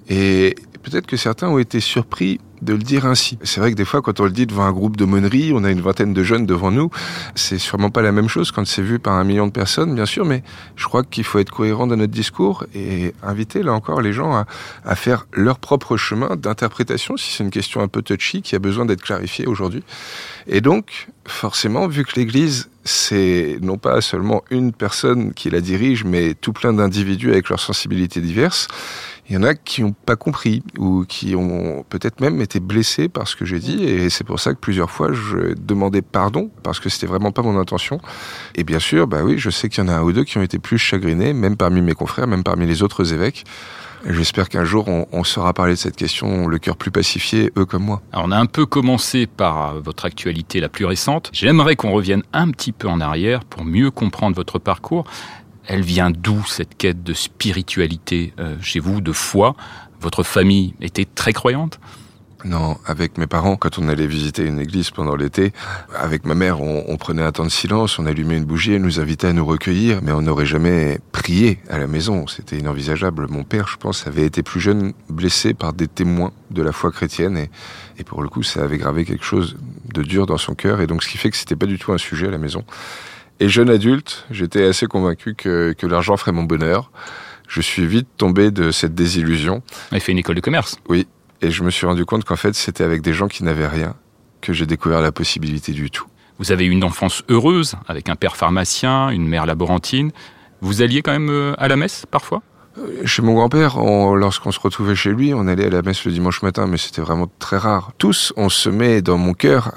Et 0.08 0.54
peut-être 0.82 1.06
que 1.06 1.18
certains 1.18 1.48
ont 1.48 1.58
été 1.58 1.80
surpris 1.80 2.40
de 2.64 2.72
le 2.72 2.78
dire 2.78 3.06
ainsi. 3.06 3.38
C'est 3.42 3.60
vrai 3.60 3.70
que 3.70 3.76
des 3.76 3.84
fois, 3.84 4.02
quand 4.02 4.20
on 4.20 4.24
le 4.24 4.30
dit 4.30 4.46
devant 4.46 4.64
un 4.64 4.72
groupe 4.72 4.96
de 4.96 5.04
monneries, 5.04 5.52
on 5.54 5.64
a 5.64 5.70
une 5.70 5.80
vingtaine 5.80 6.14
de 6.14 6.22
jeunes 6.22 6.46
devant 6.46 6.70
nous. 6.70 6.90
C'est 7.34 7.58
sûrement 7.58 7.90
pas 7.90 8.02
la 8.02 8.12
même 8.12 8.28
chose 8.28 8.50
quand 8.50 8.66
c'est 8.66 8.82
vu 8.82 8.98
par 8.98 9.14
un 9.14 9.24
million 9.24 9.46
de 9.46 9.52
personnes, 9.52 9.94
bien 9.94 10.06
sûr, 10.06 10.24
mais 10.24 10.42
je 10.76 10.84
crois 10.86 11.04
qu'il 11.04 11.24
faut 11.24 11.38
être 11.38 11.50
cohérent 11.50 11.86
dans 11.86 11.96
notre 11.96 12.12
discours 12.12 12.64
et 12.74 13.14
inviter, 13.22 13.62
là 13.62 13.72
encore, 13.72 14.00
les 14.00 14.12
gens 14.12 14.34
à, 14.34 14.46
à 14.84 14.94
faire 14.96 15.26
leur 15.32 15.58
propre 15.58 15.96
chemin 15.96 16.36
d'interprétation, 16.36 17.16
si 17.16 17.32
c'est 17.32 17.44
une 17.44 17.50
question 17.50 17.80
un 17.80 17.88
peu 17.88 18.02
touchy 18.02 18.42
qui 18.42 18.56
a 18.56 18.58
besoin 18.58 18.86
d'être 18.86 19.02
clarifiée 19.02 19.46
aujourd'hui. 19.46 19.82
Et 20.46 20.60
donc, 20.60 21.08
forcément, 21.26 21.86
vu 21.86 22.04
que 22.04 22.12
l'Église, 22.16 22.68
c'est 22.84 23.58
non 23.62 23.78
pas 23.78 24.00
seulement 24.00 24.42
une 24.50 24.72
personne 24.72 25.32
qui 25.32 25.48
la 25.50 25.60
dirige, 25.60 26.04
mais 26.04 26.34
tout 26.34 26.52
plein 26.52 26.72
d'individus 26.72 27.30
avec 27.30 27.48
leurs 27.48 27.60
sensibilités 27.60 28.20
diverses, 28.20 28.68
il 29.28 29.34
y 29.34 29.38
en 29.38 29.42
a 29.42 29.54
qui 29.54 29.82
n'ont 29.82 29.92
pas 29.92 30.16
compris 30.16 30.62
ou 30.78 31.04
qui 31.06 31.34
ont 31.34 31.84
peut-être 31.88 32.20
même 32.20 32.40
été 32.40 32.60
blessés 32.60 33.08
par 33.08 33.26
ce 33.26 33.36
que 33.36 33.44
j'ai 33.44 33.58
dit 33.58 33.82
et 33.82 34.10
c'est 34.10 34.24
pour 34.24 34.38
ça 34.38 34.52
que 34.52 34.58
plusieurs 34.58 34.90
fois 34.90 35.12
je 35.12 35.54
demandais 35.54 36.02
pardon 36.02 36.50
parce 36.62 36.78
que 36.78 36.88
c'était 36.88 37.06
vraiment 37.06 37.32
pas 37.32 37.42
mon 37.42 37.58
intention. 37.58 38.00
Et 38.54 38.64
bien 38.64 38.78
sûr, 38.78 39.06
bah 39.06 39.22
oui, 39.22 39.38
je 39.38 39.50
sais 39.50 39.68
qu'il 39.68 39.82
y 39.82 39.86
en 39.86 39.90
a 39.90 39.96
un 39.96 40.02
ou 40.02 40.12
deux 40.12 40.24
qui 40.24 40.38
ont 40.38 40.42
été 40.42 40.58
plus 40.58 40.78
chagrinés, 40.78 41.32
même 41.32 41.56
parmi 41.56 41.80
mes 41.80 41.94
confrères, 41.94 42.26
même 42.26 42.44
parmi 42.44 42.66
les 42.66 42.82
autres 42.82 43.12
évêques. 43.12 43.44
J'espère 44.06 44.50
qu'un 44.50 44.64
jour, 44.64 44.86
on, 44.88 45.24
saura 45.24 45.54
parler 45.54 45.72
de 45.72 45.78
cette 45.78 45.96
question, 45.96 46.46
le 46.46 46.58
cœur 46.58 46.76
plus 46.76 46.90
pacifié, 46.90 47.50
eux 47.56 47.64
comme 47.64 47.84
moi. 47.84 48.02
Alors, 48.12 48.26
on 48.26 48.32
a 48.32 48.36
un 48.36 48.44
peu 48.44 48.66
commencé 48.66 49.26
par 49.26 49.80
votre 49.80 50.04
actualité 50.04 50.60
la 50.60 50.68
plus 50.68 50.84
récente. 50.84 51.30
J'aimerais 51.32 51.74
qu'on 51.74 51.90
revienne 51.90 52.22
un 52.34 52.50
petit 52.50 52.72
peu 52.72 52.86
en 52.86 53.00
arrière 53.00 53.44
pour 53.44 53.64
mieux 53.64 53.90
comprendre 53.90 54.36
votre 54.36 54.58
parcours. 54.58 55.04
Elle 55.66 55.82
vient 55.82 56.10
d'où 56.10 56.44
cette 56.46 56.76
quête 56.76 57.02
de 57.02 57.14
spiritualité 57.14 58.32
euh, 58.38 58.56
chez 58.60 58.80
vous, 58.80 59.00
de 59.00 59.12
foi? 59.12 59.56
Votre 60.00 60.22
famille 60.22 60.74
était 60.80 61.06
très 61.06 61.32
croyante? 61.32 61.80
Non, 62.44 62.76
avec 62.84 63.16
mes 63.16 63.26
parents, 63.26 63.56
quand 63.56 63.78
on 63.78 63.88
allait 63.88 64.06
visiter 64.06 64.44
une 64.44 64.60
église 64.60 64.90
pendant 64.90 65.16
l'été, 65.16 65.54
avec 65.96 66.26
ma 66.26 66.34
mère, 66.34 66.60
on, 66.60 66.96
prenait 66.98 67.22
un 67.22 67.32
temps 67.32 67.44
de 67.44 67.50
silence, 67.50 67.98
on 67.98 68.04
allumait 68.04 68.36
une 68.36 68.44
bougie, 68.44 68.74
elle 68.74 68.82
nous 68.82 69.00
invitait 69.00 69.28
à 69.28 69.32
nous 69.32 69.46
recueillir, 69.46 70.00
mais 70.02 70.12
on 70.12 70.20
n'aurait 70.20 70.44
jamais 70.44 71.00
prié 71.10 71.58
à 71.70 71.78
la 71.78 71.86
maison. 71.86 72.26
C'était 72.26 72.58
inenvisageable. 72.58 73.28
Mon 73.30 73.44
père, 73.44 73.66
je 73.66 73.78
pense, 73.78 74.06
avait 74.06 74.26
été 74.26 74.42
plus 74.42 74.60
jeune, 74.60 74.92
blessé 75.08 75.54
par 75.54 75.72
des 75.72 75.88
témoins 75.88 76.32
de 76.50 76.60
la 76.60 76.72
foi 76.72 76.92
chrétienne, 76.92 77.38
et, 77.38 77.50
et 77.98 78.04
pour 78.04 78.22
le 78.22 78.28
coup, 78.28 78.42
ça 78.42 78.62
avait 78.62 78.76
gravé 78.76 79.06
quelque 79.06 79.24
chose 79.24 79.56
de 79.94 80.02
dur 80.02 80.26
dans 80.26 80.36
son 80.36 80.54
cœur, 80.54 80.82
et 80.82 80.86
donc 80.86 81.02
ce 81.02 81.08
qui 81.08 81.16
fait 81.16 81.30
que 81.30 81.38
c'était 81.38 81.56
pas 81.56 81.66
du 81.66 81.78
tout 81.78 81.92
un 81.92 81.98
sujet 81.98 82.28
à 82.28 82.30
la 82.30 82.38
maison. 82.38 82.62
Et 83.40 83.48
jeune 83.48 83.70
adulte, 83.70 84.26
j'étais 84.30 84.64
assez 84.64 84.86
convaincu 84.86 85.34
que, 85.34 85.74
que 85.76 85.86
l'argent 85.86 86.16
ferait 86.16 86.32
mon 86.32 86.44
bonheur. 86.44 86.90
Je 87.48 87.60
suis 87.60 87.86
vite 87.86 88.08
tombé 88.16 88.50
de 88.50 88.70
cette 88.70 88.94
désillusion. 88.94 89.62
Il 89.92 90.00
fait 90.00 90.12
une 90.12 90.18
école 90.18 90.36
de 90.36 90.40
commerce. 90.40 90.78
Oui. 90.88 91.06
Et 91.42 91.50
je 91.50 91.62
me 91.62 91.70
suis 91.70 91.86
rendu 91.86 92.04
compte 92.04 92.24
qu'en 92.24 92.36
fait, 92.36 92.54
c'était 92.54 92.84
avec 92.84 93.02
des 93.02 93.12
gens 93.12 93.28
qui 93.28 93.44
n'avaient 93.44 93.66
rien 93.66 93.94
que 94.40 94.52
j'ai 94.52 94.66
découvert 94.66 95.00
la 95.00 95.12
possibilité 95.12 95.72
du 95.72 95.90
tout. 95.90 96.06
Vous 96.38 96.52
avez 96.52 96.64
eu 96.64 96.70
une 96.70 96.84
enfance 96.84 97.22
heureuse 97.28 97.76
avec 97.86 98.08
un 98.08 98.16
père 98.16 98.36
pharmacien, 98.36 99.10
une 99.10 99.26
mère 99.26 99.46
laborantine. 99.46 100.10
Vous 100.60 100.82
alliez 100.82 101.02
quand 101.02 101.12
même 101.12 101.30
euh, 101.30 101.54
à 101.58 101.68
la 101.68 101.76
messe 101.76 102.06
parfois? 102.10 102.42
Chez 103.04 103.22
mon 103.22 103.34
grand-père, 103.34 103.78
lorsqu'on 103.78 104.50
se 104.50 104.58
retrouvait 104.58 104.96
chez 104.96 105.10
lui, 105.10 105.32
on 105.32 105.46
allait 105.46 105.66
à 105.66 105.70
la 105.70 105.82
messe 105.82 106.04
le 106.04 106.12
dimanche 106.12 106.42
matin, 106.42 106.66
mais 106.66 106.76
c'était 106.76 107.00
vraiment 107.00 107.30
très 107.38 107.56
rare. 107.56 107.92
Tous, 107.98 108.32
on 108.36 108.48
se 108.48 108.68
dans 109.00 109.16
mon 109.16 109.34
cœur 109.34 109.72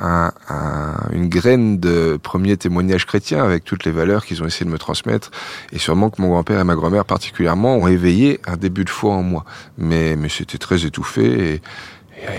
une 1.12 1.30
graine 1.30 1.80
de 1.80 2.18
premier 2.22 2.58
témoignage 2.58 3.06
chrétien 3.06 3.44
avec 3.44 3.63
toutes 3.63 3.86
les 3.86 3.92
valeurs 3.92 4.25
qu'ils 4.25 4.42
ont 4.42 4.48
essayé 4.48 4.66
de 4.66 4.72
me 4.72 4.80
transmettre. 4.80 5.32
Et 5.72 5.77
sûrement 5.77 6.10
que 6.10 6.22
mon 6.22 6.30
grand-père 6.30 6.60
et 6.60 6.63
ma 6.63 6.75
grand-mère 6.75 7.06
particulièrement 7.06 7.75
ont 7.77 7.88
éveillé 7.88 8.39
un 8.48 8.58
début 8.58 8.84
de 8.84 8.89
foi 8.89 9.13
en 9.13 9.24
moi. 9.24 9.46
Mais, 9.77 10.16
mais 10.16 10.30
c'était 10.30 10.58
très 10.58 10.86
étouffé 10.86 11.54
et, 11.54 11.62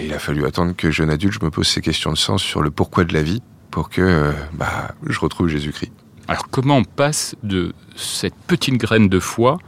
il 0.02 0.12
a 0.12 0.18
fallu 0.18 0.44
attendre 0.44 0.74
que 0.76 0.90
jeune 0.90 1.08
adulte, 1.08 1.34
je 1.40 1.44
me 1.44 1.50
pose 1.50 1.68
ces 1.68 1.80
questions 1.80 2.10
de 2.10 2.16
sens 2.16 2.42
sur 2.42 2.62
le 2.62 2.72
pourquoi 2.72 3.04
de 3.04 3.14
la 3.14 3.22
vie 3.22 3.42
pour 3.70 3.90
que 3.90 4.32
bah, 4.54 4.90
je 5.06 5.20
retrouve 5.20 5.46
Jésus-Christ. 5.46 5.92
Alors 6.26 6.48
comment 6.50 6.78
on 6.78 6.84
passe 6.84 7.36
de 7.44 7.72
cette 7.94 8.34
petite 8.48 8.74
graine 8.74 9.08
de 9.08 9.20
foi 9.20 9.58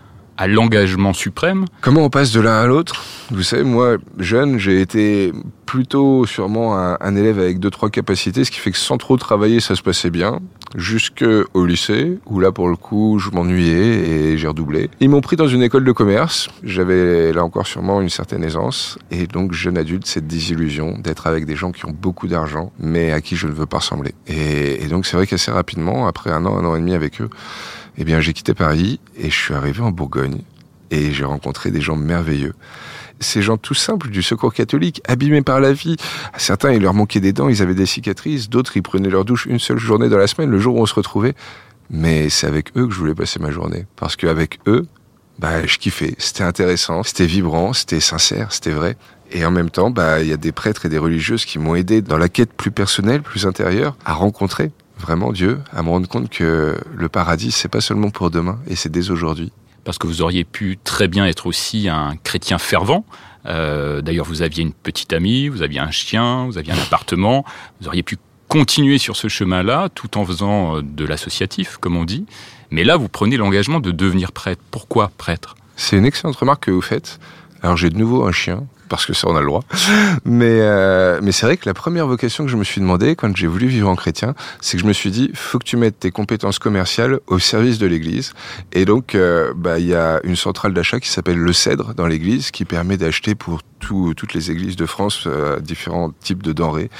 à 0.41 0.47
l'engagement 0.47 1.13
suprême. 1.13 1.67
Comment 1.83 2.03
on 2.03 2.09
passe 2.09 2.33
de 2.33 2.41
l'un 2.41 2.63
à 2.63 2.67
l'autre? 2.67 3.05
Vous 3.31 3.43
savez, 3.43 3.63
moi, 3.63 3.99
jeune, 4.19 4.59
j'ai 4.59 4.81
été 4.81 5.35
plutôt 5.67 6.25
sûrement 6.25 6.79
un, 6.79 7.15
élève 7.15 7.39
avec 7.39 7.61
deux 7.61 7.69
trois 7.69 7.91
capacités, 7.91 8.43
ce 8.45 8.51
qui 8.51 8.59
fait 8.59 8.71
que 8.71 8.79
sans 8.79 8.97
trop 8.97 9.19
travailler, 9.19 9.61
ça 9.61 9.77
se 9.77 9.83
passait 9.83 10.09
bien. 10.09 10.41
Jusqu'au 10.77 11.67
lycée, 11.67 12.19
où 12.25 12.41
là, 12.41 12.53
pour 12.53 12.69
le 12.69 12.77
coup, 12.77 13.19
je 13.19 13.29
m'ennuyais 13.31 14.33
et 14.33 14.39
j'ai 14.39 14.49
redoublé. 14.49 14.89
Ils 15.01 15.11
m'ont 15.11 15.21
pris 15.21 15.37
dans 15.37 15.47
une 15.47 15.63
école 15.63 15.85
de 15.85 15.93
commerce. 15.93 16.49
J'avais 16.63 17.35
là 17.35 17.45
encore 17.45 17.67
sûrement 17.67 18.01
une 18.01 18.09
certaine 18.09 18.43
aisance. 18.43 18.99
Et 19.11 19.27
donc, 19.27 19.53
jeune 19.53 19.77
adulte, 19.77 20.07
cette 20.07 20.27
désillusion 20.27 20.97
d'être 20.99 21.27
avec 21.27 21.45
des 21.45 21.55
gens 21.55 21.71
qui 21.71 21.85
ont 21.85 21.95
beaucoup 21.97 22.29
d'argent, 22.29 22.73
mais 22.79 23.13
à 23.13 23.21
qui 23.21 23.37
je 23.37 23.47
ne 23.47 23.53
veux 23.53 23.67
pas 23.67 23.79
ressembler. 23.79 24.15
Et, 24.27 24.83
et 24.83 24.89
donc, 24.89 25.05
c'est 25.05 25.19
vrai 25.19 25.27
qu'assez 25.27 25.51
rapidement, 25.51 26.07
après 26.07 26.31
un 26.31 26.47
an, 26.47 26.57
un 26.57 26.65
an 26.65 26.77
et 26.77 26.81
demi 26.81 26.95
avec 26.95 27.21
eux, 27.21 27.29
eh 27.97 28.05
bien, 28.05 28.21
j'ai 28.21 28.33
quitté 28.33 28.55
Paris 28.55 29.01
et 29.17 29.31
je 29.31 29.37
suis 29.37 29.55
arrivé 29.55 29.81
en 29.81 29.91
Bourgogne 29.91 30.43
et 30.91 31.13
j'ai 31.13 31.25
rencontré 31.25 31.71
des 31.71 31.81
gens 31.81 31.97
merveilleux. 31.97 32.55
Ces 33.21 33.43
gens 33.43 33.59
tout 33.59 33.75
simples 33.75 34.09
du 34.09 34.23
secours 34.23 34.55
catholique, 34.55 35.03
abîmés 35.07 35.43
par 35.43 35.61
la 35.61 35.73
vie. 35.73 35.97
certains, 36.39 36.73
il 36.73 36.83
leur 36.83 36.95
manquait 36.95 37.21
des 37.21 37.33
dents, 37.33 37.49
ils 37.49 37.61
avaient 37.61 37.75
des 37.75 37.87
cicatrices. 37.87 38.49
D'autres, 38.49 38.77
ils 38.77 38.83
prenaient 38.83 39.11
leur 39.11 39.27
douche 39.27 39.47
une 39.47 39.59
seule 39.59 39.79
journée 39.79 40.09
dans 40.09 40.17
la 40.17 40.27
semaine, 40.27 40.51
le 40.51 40.59
jour 40.59 40.77
où 40.77 40.81
on 40.81 40.87
se 40.87 40.95
retrouvait. 40.95 41.35
Mais 41.91 42.31
c'est 42.31 42.47
avec 42.47 42.77
eux 42.77 42.87
que 42.87 42.95
je 42.95 42.99
voulais 42.99 43.15
passer 43.15 43.39
ma 43.39 43.51
journée. 43.51 43.87
Parce 43.97 44.17
qu'avec 44.17 44.59
eux, 44.67 44.87
bah, 45.39 45.67
je 45.67 45.77
kiffais. 45.77 46.15
C'était 46.19 46.45
intéressant, 46.45 47.03
c'était 47.03 47.27
vibrant, 47.27 47.73
c'était 47.73 48.01
sincère, 48.01 48.53
c'était 48.53 48.71
vrai. 48.71 48.97
Et 49.33 49.45
en 49.45 49.51
même 49.51 49.71
temps, 49.71 49.91
bah, 49.91 50.21
il 50.23 50.29
y 50.29 50.33
a 50.33 50.37
des 50.37 50.53
prêtres 50.53 50.87
et 50.87 50.89
des 50.89 50.99
religieuses 50.99 51.45
qui 51.45 51.59
m'ont 51.59 51.75
aidé 51.75 52.01
dans 52.03 52.19
la 52.19 52.29
quête 52.29 52.53
plus 52.53 52.71
personnelle, 52.71 53.23
plus 53.23 53.47
intérieure, 53.47 53.97
à 54.05 54.15
rencontrer 54.15 54.71
vraiment 55.01 55.33
Dieu, 55.33 55.59
à 55.73 55.83
me 55.83 55.89
rendre 55.89 56.09
compte 56.09 56.29
que 56.29 56.79
le 56.95 57.09
paradis, 57.09 57.51
c'est 57.51 57.69
pas 57.69 57.81
seulement 57.81 58.11
pour 58.11 58.31
demain, 58.31 58.59
et 58.69 58.77
c'est 58.77 58.91
dès 58.91 59.11
aujourd'hui. 59.11 59.53
Parce 59.85 59.99
que 59.99 60.07
vous 60.07 60.23
auriez 60.23 60.45
pu 60.45 60.79
très 60.83 61.09
bien 61.09 61.27
être 61.27 61.47
aussi 61.47 61.89
un 61.89 62.17
chrétien 62.23 62.59
fervent. 62.59 63.05
Euh, 63.47 64.03
d'ailleurs, 64.03 64.27
vous 64.27 64.43
aviez 64.43 64.63
une 64.63 64.73
petite 64.73 65.13
amie, 65.13 65.49
vous 65.49 65.63
aviez 65.63 65.81
un 65.81 65.91
chien, 65.91 66.47
vous 66.47 66.59
aviez 66.59 66.73
un 66.73 66.79
appartement. 66.79 67.45
Vous 67.81 67.89
auriez 67.89 68.03
pu 68.03 68.19
continuer 68.49 68.99
sur 68.99 69.17
ce 69.17 69.29
chemin-là, 69.29 69.89
tout 69.95 70.19
en 70.19 70.25
faisant 70.25 70.77
euh, 70.77 70.83
de 70.83 71.05
l'associatif, 71.07 71.79
comme 71.79 71.97
on 71.97 72.05
dit. 72.05 72.27
Mais 72.71 72.85
là, 72.85 72.97
vous 72.97 73.09
prenez 73.09 73.37
l'engagement 73.37 73.81
de 73.81 73.91
devenir 73.91 74.33
prêtre. 74.33 74.63
Pourquoi 74.71 75.11
prêtre? 75.17 75.55
C'est 75.77 75.97
une 75.97 76.05
excellente 76.05 76.37
remarque 76.37 76.65
que 76.65 76.71
vous 76.71 76.83
faites. 76.83 77.19
Alors 77.63 77.77
j'ai 77.77 77.91
de 77.91 77.97
nouveau 77.97 78.25
un 78.25 78.33
chien, 78.33 78.65
parce 78.91 79.07
que 79.07 79.15
ça 79.15 79.29
on 79.29 79.37
a 79.37 79.41
le 79.41 79.47
droit. 79.47 79.65
Mais 80.27 80.59
euh, 80.61 81.21
mais 81.23 81.33
c'est 81.33 81.47
vrai 81.47 81.57
que 81.57 81.67
la 81.67 81.73
première 81.73 82.07
vocation 82.07 82.45
que 82.45 82.51
je 82.51 82.57
me 82.57 82.65
suis 82.65 82.83
demandé 82.83 83.17
quand 83.17 83.35
j'ai 83.35 83.47
voulu 83.47 83.69
vivre 83.69 83.89
en 83.89 83.97
chrétien, 83.97 84.35
c'est 84.61 84.77
que 84.77 84.83
je 84.83 84.87
me 84.87 84.93
suis 84.93 85.11
dit 85.11 85.31
faut 85.33 85.59
que 85.59 85.65
tu 85.65 85.79
mettes 85.79 85.99
tes 85.99 86.11
compétences 86.11 86.59
commerciales 86.59 87.21
au 87.29 87.39
service 87.39 87.79
de 87.79 87.87
l'Église. 87.87 88.35
Et 88.73 88.85
donc 88.85 89.15
euh, 89.15 89.55
bah 89.57 89.79
il 89.79 89.87
y 89.87 89.95
a 89.95 90.21
une 90.25 90.37
centrale 90.37 90.75
d'achat 90.75 91.01
qui 91.01 91.09
s'appelle 91.09 91.39
le 91.39 91.53
Cèdre 91.55 91.95
dans 91.95 92.07
l'Église 92.07 92.51
qui 92.51 92.67
permet 92.67 92.99
d'acheter 92.99 93.35
pour 93.35 93.61
toutes 93.81 94.35
les 94.35 94.51
églises 94.51 94.77
de 94.77 94.87
France 94.87 95.25
euh, 95.27 95.59
différents 95.59 96.11
types 96.11 96.43
de 96.43 96.53
denrées. 96.53 96.91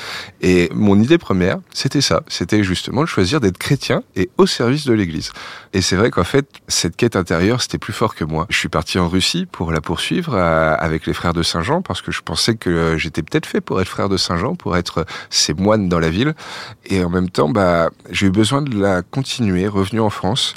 Et 0.41 0.69
mon 0.75 1.01
idée 1.01 1.19
première, 1.19 1.59
c'était 1.73 2.01
ça, 2.01 2.23
c'était 2.27 2.65
justement 2.65 3.03
de 3.03 3.07
choisir 3.07 3.41
d'être 3.41 3.59
chrétien 3.59 4.03
et 4.17 4.31
au 4.39 4.47
service 4.47 4.85
de 4.87 4.93
l'Église. 4.93 5.31
Et 5.73 5.83
c'est 5.83 5.97
vrai 5.97 6.11
qu'en 6.11 6.25
fait, 6.25 6.47
cette 6.67 6.97
quête 6.97 7.15
intérieure, 7.15 7.63
c'était 7.63 7.79
plus 7.79 7.93
fort 7.93 8.15
que 8.15 8.25
moi. 8.25 8.47
Je 8.51 8.57
suis 8.57 8.69
parti 8.69 8.99
en 8.99 9.09
Russie 9.09 9.47
pour 9.47 9.71
la 9.71 9.81
poursuivre 9.81 10.37
avec 10.37 11.07
les 11.07 11.13
frères 11.13 11.33
de 11.33 11.43
Saint-Jean 11.43 11.83
parce 11.83 12.03
que 12.03 12.11
je 12.11 12.23
pensais 12.23 12.57
que 12.57 12.97
j'étais 12.99 13.23
peut-être 13.23 13.47
fait 13.47 13.61
pour 13.61 13.81
être 13.81 13.89
frère 13.89 14.09
de 14.09 14.17
Saint 14.17 14.37
Jean, 14.37 14.57
pour 14.57 14.77
être 14.77 15.07
ces 15.29 15.55
moines 15.55 15.89
dans 15.89 16.01
la 16.01 16.11
ville. 16.11 16.35
Et 16.87 17.05
en 17.05 17.11
même 17.11 17.31
temps, 17.31 17.49
bah, 17.49 17.91
j'ai 18.11 18.27
eu 18.27 18.31
besoin 18.31 18.63
de 18.63 18.77
la 18.77 19.03
continuer, 19.03 19.69
revenu 19.69 20.01
en 20.01 20.11
France. 20.11 20.55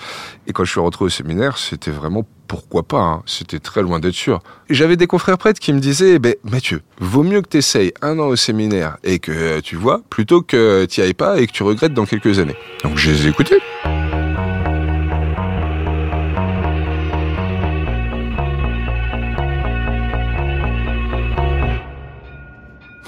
Et 0.47 0.53
quand 0.53 0.63
je 0.63 0.71
suis 0.71 0.79
rentré 0.79 1.05
au 1.05 1.09
séminaire, 1.09 1.57
c'était 1.57 1.91
vraiment 1.91 2.25
pourquoi 2.47 2.83
pas, 2.83 3.01
hein. 3.01 3.23
c'était 3.25 3.59
très 3.59 3.81
loin 3.81 3.99
d'être 3.99 4.13
sûr. 4.13 4.41
J'avais 4.69 4.95
des 4.95 5.07
confrères 5.07 5.37
prêtres 5.37 5.59
qui 5.59 5.73
me 5.73 5.79
disaient, 5.79 6.19
ben, 6.19 6.35
Mathieu, 6.43 6.81
vaut 6.99 7.23
mieux 7.23 7.41
que 7.41 7.49
tu 7.49 7.57
essayes 7.57 7.93
un 8.01 8.19
an 8.19 8.27
au 8.27 8.35
séminaire 8.35 8.97
et 9.03 9.19
que 9.19 9.59
tu 9.59 9.75
vois, 9.75 10.01
plutôt 10.09 10.41
que 10.41 10.85
tu 10.85 11.01
ailles 11.01 11.13
pas 11.13 11.39
et 11.39 11.47
que 11.47 11.51
tu 11.51 11.63
regrettes 11.63 11.93
dans 11.93 12.05
quelques 12.05 12.39
années. 12.39 12.55
Donc 12.83 12.97
je 12.97 13.11
les 13.11 13.25
ai 13.25 13.29
écoutés. 13.29 13.59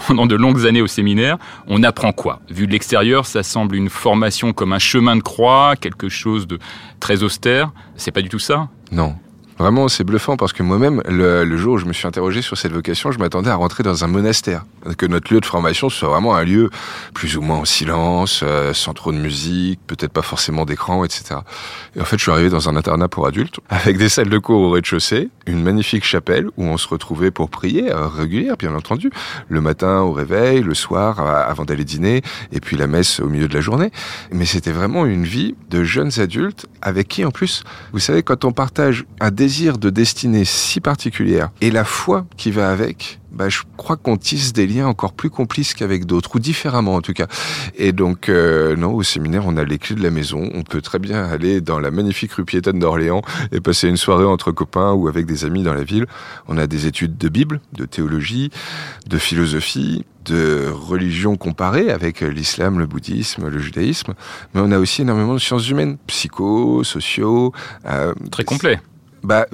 pendant 0.08 0.26
de 0.26 0.36
longues 0.36 0.66
années 0.66 0.82
au 0.82 0.88
séminaire, 0.88 1.38
on 1.68 1.84
apprend 1.84 2.12
quoi? 2.12 2.40
Vu 2.50 2.68
de 2.68 2.72
l'extérieur, 2.72 3.26
ça 3.26 3.44
semble 3.44 3.76
une 3.76 3.90
formation 3.90 4.54
comme 4.54 4.74
un 4.74 4.80
chemin 4.80 5.16
de 5.16 5.22
croix, 5.22 5.76
quelque 5.76 6.10
chose 6.10 6.48
de 6.48 6.60
très 7.00 7.24
austère. 7.24 7.72
C'est 7.96 8.12
pas 8.12 8.22
du 8.22 8.30
tout 8.30 8.40
ça? 8.40 8.70
Non. 8.92 9.16
Vraiment, 9.58 9.88
c'est 9.88 10.04
bluffant 10.04 10.36
parce 10.36 10.52
que 10.52 10.64
moi-même, 10.64 11.02
le, 11.08 11.56
jour 11.56 11.76
où 11.76 11.78
je 11.78 11.86
me 11.86 11.94
suis 11.94 12.06
interrogé 12.06 12.42
sur 12.42 12.58
cette 12.58 12.74
vocation, 12.74 13.14
je 13.14 13.20
m'attendais 13.20 13.50
à 13.50 13.56
rentrer 13.56 13.84
dans 13.84 14.04
un 14.04 14.08
monastère. 14.08 14.66
Que 14.98 15.06
notre 15.06 15.34
lieu 15.34 15.40
de 15.40 15.46
formation 15.46 15.90
soit 15.90 16.10
vraiment 16.10 16.36
un 16.36 16.44
lieu 16.44 16.70
plus 17.14 17.38
ou 17.38 17.42
moins 17.42 17.60
en 17.60 17.66
silence, 17.66 18.42
euh, 18.44 18.74
sans 18.74 18.94
trop 18.94 19.14
de 19.14 19.18
musique, 19.18 19.80
peut-être 19.88 20.12
pas 20.12 20.22
forcément 20.22 20.66
d'écran, 20.66 21.06
etc. 21.06 21.40
Et 21.96 22.02
en 22.02 22.04
fait, 22.04 22.18
je 22.18 22.24
suis 22.24 22.32
arrivé 22.32 22.50
dans 22.50 22.68
un 22.68 22.76
internat 22.76 23.08
pour 23.08 23.28
adultes, 23.28 23.62
avec 23.70 23.98
des 23.98 24.10
salles 24.10 24.30
de 24.30 24.38
cours 24.38 24.60
au 24.60 24.72
rez-de-chaussée, 24.72 25.30
une 25.48 25.64
magnifique 25.64 26.04
chapelle 26.04 26.48
où 26.58 26.66
on 26.66 26.78
se 26.78 26.90
retrouvait 26.90 27.32
pour 27.32 27.50
prier, 27.50 27.92
euh, 27.92 28.08
régulière, 28.08 28.58
bien 28.58 28.76
entendu, 28.76 29.10
le 29.48 29.62
matin 29.62 30.02
au 30.02 30.12
réveil, 30.12 30.64
le 30.64 30.74
soir 30.74 31.20
avant 31.22 31.64
d'aller 31.64 31.86
dîner, 31.86 32.24
et 32.52 32.60
puis 32.60 32.76
la 32.76 32.88
messe 32.88 33.22
au 33.22 33.28
milieu 33.28 33.48
de 33.48 33.54
la 33.54 33.62
journée. 33.62 33.92
Mais 34.32 34.46
c'était 34.46 34.72
vraiment 34.72 35.06
une 35.06 35.24
vie 35.24 35.56
de 35.70 35.86
jeunes 35.86 36.20
adultes 36.20 36.68
avec 36.82 37.08
qui, 37.08 37.24
en 37.24 37.32
plus, 37.32 37.64
vous 37.94 38.00
savez, 38.00 38.22
quand 38.22 38.44
on 38.44 38.52
partage 38.52 39.06
un 39.22 39.32
de 39.46 39.92
destinée 39.92 40.44
si 40.44 40.82
particulière 40.82 41.52
et 41.62 41.70
la 41.70 41.84
foi 41.84 42.26
qui 42.36 42.50
va 42.50 42.72
avec, 42.72 43.20
bah, 43.32 43.48
je 43.48 43.62
crois 43.78 43.96
qu'on 43.96 44.18
tisse 44.18 44.54
des 44.54 44.66
liens 44.66 44.88
encore 44.88 45.14
plus 45.14 45.30
complices 45.30 45.76
qu'avec 45.76 46.06
d'autres, 46.06 46.36
ou 46.36 46.40
différemment 46.40 46.96
en 46.96 47.02
tout 47.02 47.14
cas. 47.14 47.28
Et 47.76 47.92
donc, 47.92 48.28
euh, 48.28 48.76
non, 48.76 48.94
au 48.96 49.04
séminaire, 49.04 49.44
on 49.46 49.56
a 49.58 49.64
les 49.64 49.78
clés 49.78 49.96
de 49.96 50.02
la 50.02 50.10
maison. 50.10 50.50
On 50.56 50.64
peut 50.64 50.82
très 50.82 50.98
bien 50.98 51.24
aller 51.26 51.62
dans 51.62 51.80
la 51.80 51.92
magnifique 51.92 52.34
rue 52.34 52.44
piétonne 52.44 52.80
d'Orléans 52.80 53.22
et 53.52 53.62
passer 53.62 53.88
une 53.88 53.98
soirée 53.98 54.26
entre 54.26 54.52
copains 54.52 54.94
ou 54.94 55.08
avec 55.08 55.28
des 55.28 55.46
amis 55.46 55.62
dans 55.62 55.76
la 55.76 55.84
ville. 55.84 56.08
On 56.48 56.58
a 56.58 56.66
des 56.66 56.88
études 56.88 57.18
de 57.20 57.30
Bible, 57.30 57.62
de 57.74 57.86
théologie, 57.86 58.50
de 59.08 59.20
philosophie, 59.20 60.06
de 60.26 60.72
religion 60.74 61.38
comparée 61.38 61.92
avec 61.92 62.22
l'islam, 62.22 62.80
le 62.80 62.88
bouddhisme, 62.88 63.48
le 63.48 63.60
judaïsme. 63.60 64.16
Mais 64.54 64.62
on 64.64 64.72
a 64.72 64.80
aussi 64.80 65.04
énormément 65.04 65.36
de 65.36 65.40
sciences 65.40 65.70
humaines, 65.70 65.98
psycho, 66.08 66.84
sociaux. 66.84 67.54
Euh, 67.86 68.16
Très 68.32 68.44
complet 68.44 68.80
bah, 69.26 69.48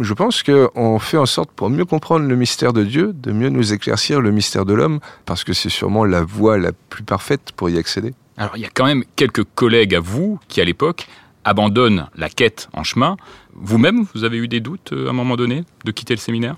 je 0.00 0.14
pense 0.14 0.42
qu'on 0.42 0.98
fait 0.98 1.18
en 1.18 1.26
sorte 1.26 1.50
pour 1.52 1.70
mieux 1.70 1.84
comprendre 1.84 2.26
le 2.26 2.36
mystère 2.36 2.72
de 2.72 2.82
Dieu, 2.82 3.12
de 3.12 3.30
mieux 3.32 3.50
nous 3.50 3.72
éclaircir 3.72 4.20
le 4.20 4.30
mystère 4.30 4.64
de 4.64 4.74
l'homme, 4.74 5.00
parce 5.26 5.44
que 5.44 5.52
c'est 5.52 5.68
sûrement 5.68 6.04
la 6.04 6.22
voie 6.22 6.58
la 6.58 6.72
plus 6.72 7.02
parfaite 7.02 7.52
pour 7.54 7.70
y 7.70 7.78
accéder. 7.78 8.14
Alors 8.36 8.56
il 8.56 8.62
y 8.62 8.66
a 8.66 8.70
quand 8.72 8.86
même 8.86 9.04
quelques 9.16 9.44
collègues 9.54 9.94
à 9.94 10.00
vous 10.00 10.38
qui 10.48 10.60
à 10.60 10.64
l'époque 10.64 11.06
abandonnent 11.44 12.08
la 12.16 12.28
quête 12.28 12.68
en 12.72 12.84
chemin. 12.84 13.16
Vous-même, 13.54 14.06
vous 14.14 14.24
avez 14.24 14.38
eu 14.38 14.48
des 14.48 14.60
doutes 14.60 14.92
euh, 14.92 15.08
à 15.08 15.10
un 15.10 15.12
moment 15.12 15.36
donné 15.36 15.64
de 15.84 15.90
quitter 15.90 16.14
le 16.14 16.20
séminaire? 16.20 16.56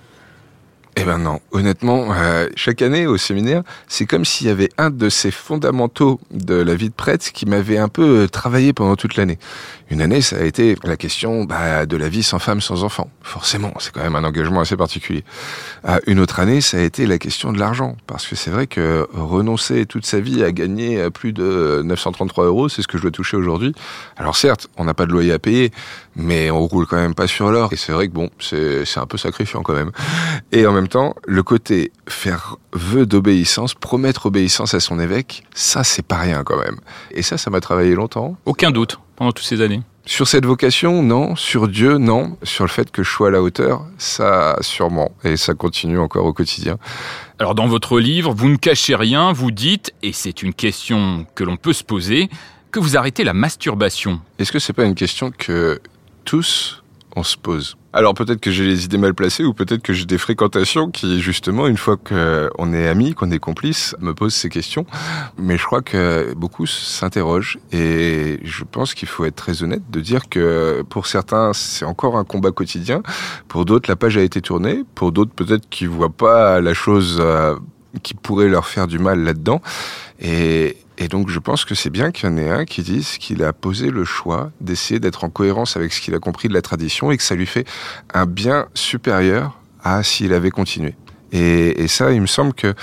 Eh 1.02 1.04
ben 1.04 1.16
non, 1.16 1.40
honnêtement, 1.52 2.12
euh, 2.12 2.47
chaque 2.57 2.83
année 2.83 3.07
au 3.07 3.16
séminaire, 3.16 3.62
c'est 3.88 4.04
comme 4.04 4.26
s'il 4.26 4.49
y 4.49 4.50
avait 4.50 4.69
un 4.76 4.90
de 4.90 5.09
ces 5.09 5.30
fondamentaux 5.30 6.21
de 6.30 6.54
la 6.54 6.75
vie 6.75 6.90
de 6.90 6.95
prêtre 6.95 7.33
qui 7.33 7.47
m'avait 7.47 7.78
un 7.78 7.88
peu 7.88 8.25
euh, 8.25 8.28
travaillé 8.28 8.75
pendant 8.75 8.97
toute 8.97 9.16
l'année. 9.16 9.38
Une 9.90 10.02
année, 10.02 10.21
ça 10.21 10.37
a 10.37 10.42
été 10.42 10.76
la 10.85 10.99
question 10.99 11.45
bah, 11.45 11.87
de 11.87 11.97
la 11.97 12.11
vie 12.11 12.23
sans 12.23 12.38
femme, 12.38 12.61
sans 12.61 12.85
enfant. 12.85 13.09
Forcément, 13.23 13.73
c'est 13.78 13.92
quand 13.92 14.02
même 14.02 14.14
un 14.14 14.25
engagement 14.25 14.61
assez 14.61 14.76
particulier. 14.76 15.25
Euh, 15.88 15.99
une 16.07 16.21
autre 16.21 16.38
année, 16.38 16.61
ça 16.61 16.76
a 16.76 16.80
été 16.80 17.07
la 17.07 17.16
question 17.16 17.50
de 17.50 17.59
l'argent, 17.59 17.97
parce 18.07 18.26
que 18.26 18.37
c'est 18.37 18.50
vrai 18.50 18.66
que 18.66 19.09
renoncer 19.14 19.87
toute 19.87 20.04
sa 20.04 20.21
vie 20.21 20.45
à 20.45 20.52
gagner 20.52 21.09
plus 21.09 21.33
de 21.33 21.80
933 21.83 22.45
euros, 22.45 22.69
c'est 22.69 22.83
ce 22.83 22.88
que 22.88 22.99
je 22.99 23.02
dois 23.02 23.11
toucher 23.11 23.38
aujourd'hui. 23.38 23.75
Alors 24.19 24.37
certes, 24.37 24.69
on 24.76 24.85
n'a 24.85 24.92
pas 24.92 25.07
de 25.07 25.12
loyer 25.12 25.33
à 25.33 25.38
payer, 25.38 25.73
mais 26.17 26.50
on 26.50 26.67
roule 26.67 26.87
quand 26.87 26.97
même 26.97 27.14
pas 27.14 27.26
sur 27.26 27.50
l'or. 27.50 27.73
Et 27.73 27.76
c'est 27.76 27.93
vrai 27.93 28.09
que 28.09 28.12
bon, 28.12 28.31
c'est 28.38 28.85
un 28.97 29.07
peu 29.07 29.19
sacrifiant 29.19 29.62
quand 29.62 29.75
même. 29.75 29.90
Et 30.52 30.67
en 30.67 30.73
même 30.73 30.88
temps, 30.88 31.14
le 31.26 31.43
côté 31.43 31.93
faire 32.09 32.57
vœu 32.73 33.07
d'obéissance, 33.07 33.75
promettre 33.75 34.26
obéissance 34.26 34.75
à 34.75 34.81
son 34.81 34.99
évêque, 34.99 35.45
ça 35.55 35.85
c'est 35.85 36.05
pas 36.05 36.19
rien 36.19 36.45
quand 36.45 36.59
même. 36.59 36.76
Et 37.11 37.23
ça, 37.23 37.38
ça 37.38 37.50
m'a 37.50 37.61
travaillé 37.61 37.95
longtemps. 37.95 38.37
Aucun 38.45 38.71
doute 38.71 38.99
pendant 39.17 39.33
toutes 39.33 39.47
ces 39.47 39.61
années. 39.61 39.83
Sur 40.07 40.26
cette 40.26 40.47
vocation, 40.47 41.02
non. 41.02 41.37
Sur 41.37 41.69
Dieu, 41.69 41.99
non. 41.99 42.37
Sur 42.43 42.64
le 42.64 42.71
fait 42.71 42.90
que 42.90 43.02
je 43.02 43.11
sois 43.11 43.29
à 43.29 43.31
la 43.31 43.43
hauteur, 43.43 43.85
ça 43.99 44.57
sûrement. 44.61 45.12
Et 45.25 45.37
ça 45.37 45.55
continue 45.55 45.99
encore 45.99 46.25
au 46.25 46.33
quotidien. 46.33 46.79
Alors 47.38 47.55
dans 47.55 47.69
votre 47.69 48.00
livre, 48.00 48.33
vous 48.35 48.49
ne 48.49 48.57
cachez 48.57 48.97
rien, 48.97 49.33
vous 49.33 49.50
dites, 49.50 49.93
et 50.02 50.12
c'est 50.12 50.43
une 50.43 50.55
question 50.55 51.26
que 51.35 51.45
l'on 51.45 51.57
peut 51.57 51.73
se 51.73 51.85
poser, 51.85 52.29
que 52.73 52.81
vous 52.81 52.97
arrêtez 52.97 53.25
la 53.25 53.35
masturbation. 53.35 54.21
Est-ce 54.38 54.52
que 54.52 54.59
c'est 54.59 54.73
pas 54.73 54.85
une 54.85 54.95
question 54.95 55.31
que 55.37 55.81
tous 56.31 56.85
on 57.17 57.25
se 57.25 57.37
pose 57.37 57.77
alors 57.93 58.15
peut-être 58.15 58.39
que 58.39 58.53
j'ai 58.53 58.65
les 58.65 58.85
idées 58.85 58.99
mal 58.99 59.15
placées 59.15 59.43
ou 59.43 59.53
peut-être 59.53 59.83
que 59.83 59.93
j'ai 59.93 60.05
des 60.05 60.17
fréquentations 60.17 60.93
qui 60.93 61.21
justement 61.21 61.67
une 61.67 61.77
fois 61.77 61.97
qu'on 61.97 62.73
est 62.73 62.87
amis, 62.87 63.15
qu'on 63.15 63.33
est 63.33 63.41
complices, 63.41 63.97
me 63.99 64.15
posent 64.15 64.35
ces 64.35 64.49
questions. 64.49 64.87
Mais 65.37 65.59
je 65.59 65.65
crois 65.65 65.83
que 65.83 66.33
beaucoup 66.35 66.67
s'interrogent 66.67 67.59
et 67.73 68.39
je 68.45 68.63
pense 68.63 68.95
qu'il 68.95 69.09
faut 69.09 69.25
être 69.25 69.35
très 69.35 69.65
honnête 69.65 69.83
de 69.91 69.99
dire 69.99 70.29
que 70.29 70.85
pour 70.89 71.09
certains 71.09 71.53
c'est 71.53 71.85
encore 71.85 72.17
un 72.17 72.23
combat 72.23 72.53
quotidien, 72.53 73.03
pour 73.49 73.65
d'autres 73.65 73.91
la 73.91 73.97
page 73.97 74.17
a 74.17 74.23
été 74.23 74.41
tournée, 74.41 74.85
pour 74.95 75.11
d'autres 75.11 75.33
peut-être 75.35 75.69
qui 75.69 75.87
voient 75.87 76.11
pas 76.11 76.61
la 76.61 76.75
chose 76.75 77.19
euh, 77.19 77.57
qui 78.05 78.15
pourrait 78.15 78.49
leur 78.49 78.69
faire 78.69 78.87
du 78.87 79.01
mal 79.01 79.25
là-dedans. 79.25 79.61
Et, 80.21 80.77
et 81.00 81.09
donc 81.09 81.30
je 81.30 81.38
pense 81.38 81.64
que 81.64 81.75
c'est 81.75 81.88
bien 81.88 82.12
qu'il 82.12 82.28
y 82.28 82.33
en 82.33 82.37
ait 82.37 82.50
un 82.50 82.64
qui 82.66 82.83
dise 82.83 83.16
qu'il 83.16 83.42
a 83.42 83.54
posé 83.54 83.90
le 83.90 84.04
choix 84.04 84.52
d'essayer 84.61 85.00
d'être 85.00 85.25
en 85.25 85.30
cohérence 85.30 85.76
avec 85.76 85.95
ce 85.95 86.00
qu'il 86.02 86.14
a 86.14 86.19
compris 86.19 86.49
de 86.49 86.54
la 86.54 86.61
tradition 86.61 87.11
et 87.11 87.16
que 87.16 87.23
ça 87.23 87.35
lui 87.35 87.47
fait 87.47 87.66
un 88.12 88.26
bien 88.26 88.66
supérieur 88.75 89.59
à 89.83 90.02
s'il 90.02 90.35
avait 90.35 90.50
continué. 90.50 90.95
Et, 91.33 91.83
et, 91.83 91.89
ça, 91.89 92.13
il 92.13 92.21
me 92.21 92.27
semble 92.27 92.53
que 92.53 92.75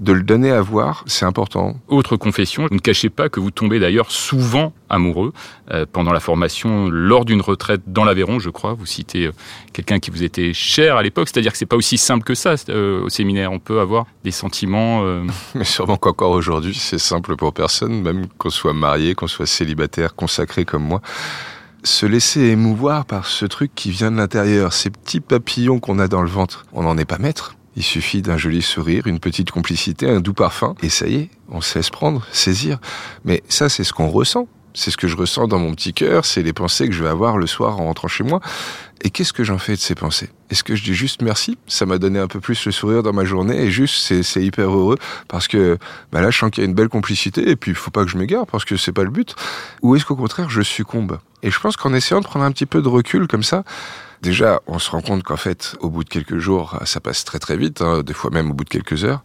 de 0.00 0.12
le 0.12 0.22
donner 0.22 0.50
à 0.50 0.60
voir, 0.60 1.04
c'est 1.06 1.24
important. 1.24 1.76
Autre 1.88 2.16
confession, 2.16 2.66
vous 2.68 2.74
ne 2.74 2.80
cachez 2.80 3.10
pas 3.10 3.28
que 3.28 3.38
vous 3.38 3.50
tombez 3.50 3.78
d'ailleurs 3.78 4.10
souvent 4.10 4.72
amoureux 4.88 5.32
euh, 5.70 5.86
pendant 5.90 6.12
la 6.12 6.20
formation, 6.20 6.88
lors 6.88 7.24
d'une 7.24 7.40
retraite 7.40 7.82
dans 7.86 8.04
l'Aveyron, 8.04 8.38
je 8.38 8.50
crois. 8.50 8.74
Vous 8.74 8.86
citez 8.86 9.26
euh, 9.26 9.32
quelqu'un 9.72 9.98
qui 10.00 10.10
vous 10.10 10.22
était 10.22 10.52
cher 10.52 10.96
à 10.96 11.02
l'époque, 11.02 11.28
c'est-à-dire 11.28 11.52
que 11.52 11.58
c'est 11.58 11.66
pas 11.66 11.76
aussi 11.76 11.96
simple 11.96 12.24
que 12.24 12.34
ça 12.34 12.54
euh, 12.68 13.02
au 13.02 13.08
séminaire. 13.08 13.52
On 13.52 13.60
peut 13.60 13.80
avoir 13.80 14.06
des 14.24 14.32
sentiments. 14.32 15.02
Mais 15.54 15.64
sûrement 15.64 15.96
qu'encore 15.96 16.32
aujourd'hui, 16.32 16.74
c'est 16.74 16.98
simple 16.98 17.36
pour 17.36 17.52
personne, 17.52 18.02
même 18.02 18.26
qu'on 18.38 18.50
soit 18.50 18.72
marié, 18.72 19.14
qu'on 19.14 19.28
soit 19.28 19.46
célibataire, 19.46 20.14
consacré 20.14 20.64
comme 20.64 20.84
moi 20.84 21.00
se 21.84 22.06
laisser 22.06 22.42
émouvoir 22.42 23.04
par 23.04 23.26
ce 23.26 23.44
truc 23.44 23.72
qui 23.74 23.90
vient 23.90 24.10
de 24.10 24.16
l'intérieur, 24.16 24.72
ces 24.72 24.90
petits 24.90 25.20
papillons 25.20 25.80
qu'on 25.80 25.98
a 25.98 26.08
dans 26.08 26.22
le 26.22 26.28
ventre. 26.28 26.64
On 26.72 26.82
n'en 26.82 26.96
est 26.96 27.04
pas 27.04 27.18
maître. 27.18 27.56
Il 27.76 27.82
suffit 27.82 28.22
d'un 28.22 28.36
joli 28.36 28.62
sourire, 28.62 29.06
une 29.06 29.20
petite 29.20 29.50
complicité, 29.50 30.08
un 30.08 30.20
doux 30.20 30.34
parfum, 30.34 30.74
et 30.82 30.88
ça 30.88 31.06
y 31.06 31.16
est, 31.16 31.30
on 31.48 31.60
se 31.60 31.78
laisse 31.78 31.90
prendre, 31.90 32.26
saisir. 32.32 32.78
Mais 33.24 33.42
ça, 33.48 33.68
c'est 33.68 33.84
ce 33.84 33.92
qu'on 33.92 34.08
ressent. 34.08 34.46
C'est 34.74 34.90
ce 34.90 34.96
que 34.96 35.06
je 35.06 35.16
ressens 35.16 35.48
dans 35.48 35.58
mon 35.58 35.74
petit 35.74 35.92
cœur, 35.92 36.24
c'est 36.24 36.42
les 36.42 36.54
pensées 36.54 36.88
que 36.88 36.94
je 36.94 37.02
vais 37.02 37.08
avoir 37.10 37.36
le 37.36 37.46
soir 37.46 37.78
en 37.78 37.84
rentrant 37.84 38.08
chez 38.08 38.24
moi. 38.24 38.40
Et 39.02 39.10
qu'est-ce 39.10 39.32
que 39.32 39.44
j'en 39.44 39.58
fais 39.58 39.72
de 39.72 39.80
ces 39.80 39.94
pensées? 39.94 40.30
Est-ce 40.48 40.64
que 40.64 40.76
je 40.76 40.82
dis 40.82 40.94
juste 40.94 41.20
merci? 41.20 41.58
Ça 41.66 41.84
m'a 41.84 41.98
donné 41.98 42.18
un 42.18 42.28
peu 42.28 42.40
plus 42.40 42.64
le 42.64 42.72
sourire 42.72 43.02
dans 43.02 43.12
ma 43.12 43.24
journée 43.24 43.60
et 43.60 43.70
juste 43.70 43.96
c'est 44.22 44.42
hyper 44.42 44.70
heureux 44.70 44.96
parce 45.28 45.48
que 45.48 45.76
bah 46.12 46.20
là 46.20 46.30
je 46.30 46.38
sens 46.38 46.50
qu'il 46.50 46.62
y 46.62 46.66
a 46.66 46.68
une 46.68 46.74
belle 46.74 46.88
complicité 46.88 47.50
et 47.50 47.56
puis 47.56 47.72
il 47.72 47.74
faut 47.74 47.90
pas 47.90 48.04
que 48.04 48.10
je 48.10 48.16
m'égare 48.16 48.46
parce 48.46 48.64
que 48.64 48.76
c'est 48.76 48.92
pas 48.92 49.02
le 49.02 49.10
but. 49.10 49.34
Ou 49.82 49.96
est-ce 49.96 50.06
qu'au 50.06 50.16
contraire 50.16 50.48
je 50.48 50.62
succombe? 50.62 51.18
Et 51.42 51.50
je 51.50 51.58
pense 51.58 51.76
qu'en 51.76 51.92
essayant 51.92 52.20
de 52.20 52.26
prendre 52.26 52.44
un 52.44 52.52
petit 52.52 52.66
peu 52.66 52.80
de 52.80 52.88
recul 52.88 53.26
comme 53.26 53.42
ça, 53.42 53.64
Déjà, 54.22 54.60
on 54.68 54.78
se 54.78 54.88
rend 54.88 55.00
compte 55.00 55.24
qu'en 55.24 55.36
fait, 55.36 55.74
au 55.80 55.90
bout 55.90 56.04
de 56.04 56.08
quelques 56.08 56.38
jours, 56.38 56.78
ça 56.84 57.00
passe 57.00 57.24
très 57.24 57.40
très 57.40 57.56
vite, 57.56 57.82
hein, 57.82 58.04
des 58.04 58.12
fois 58.12 58.30
même 58.30 58.52
au 58.52 58.54
bout 58.54 58.62
de 58.62 58.68
quelques 58.68 59.04
heures, 59.04 59.24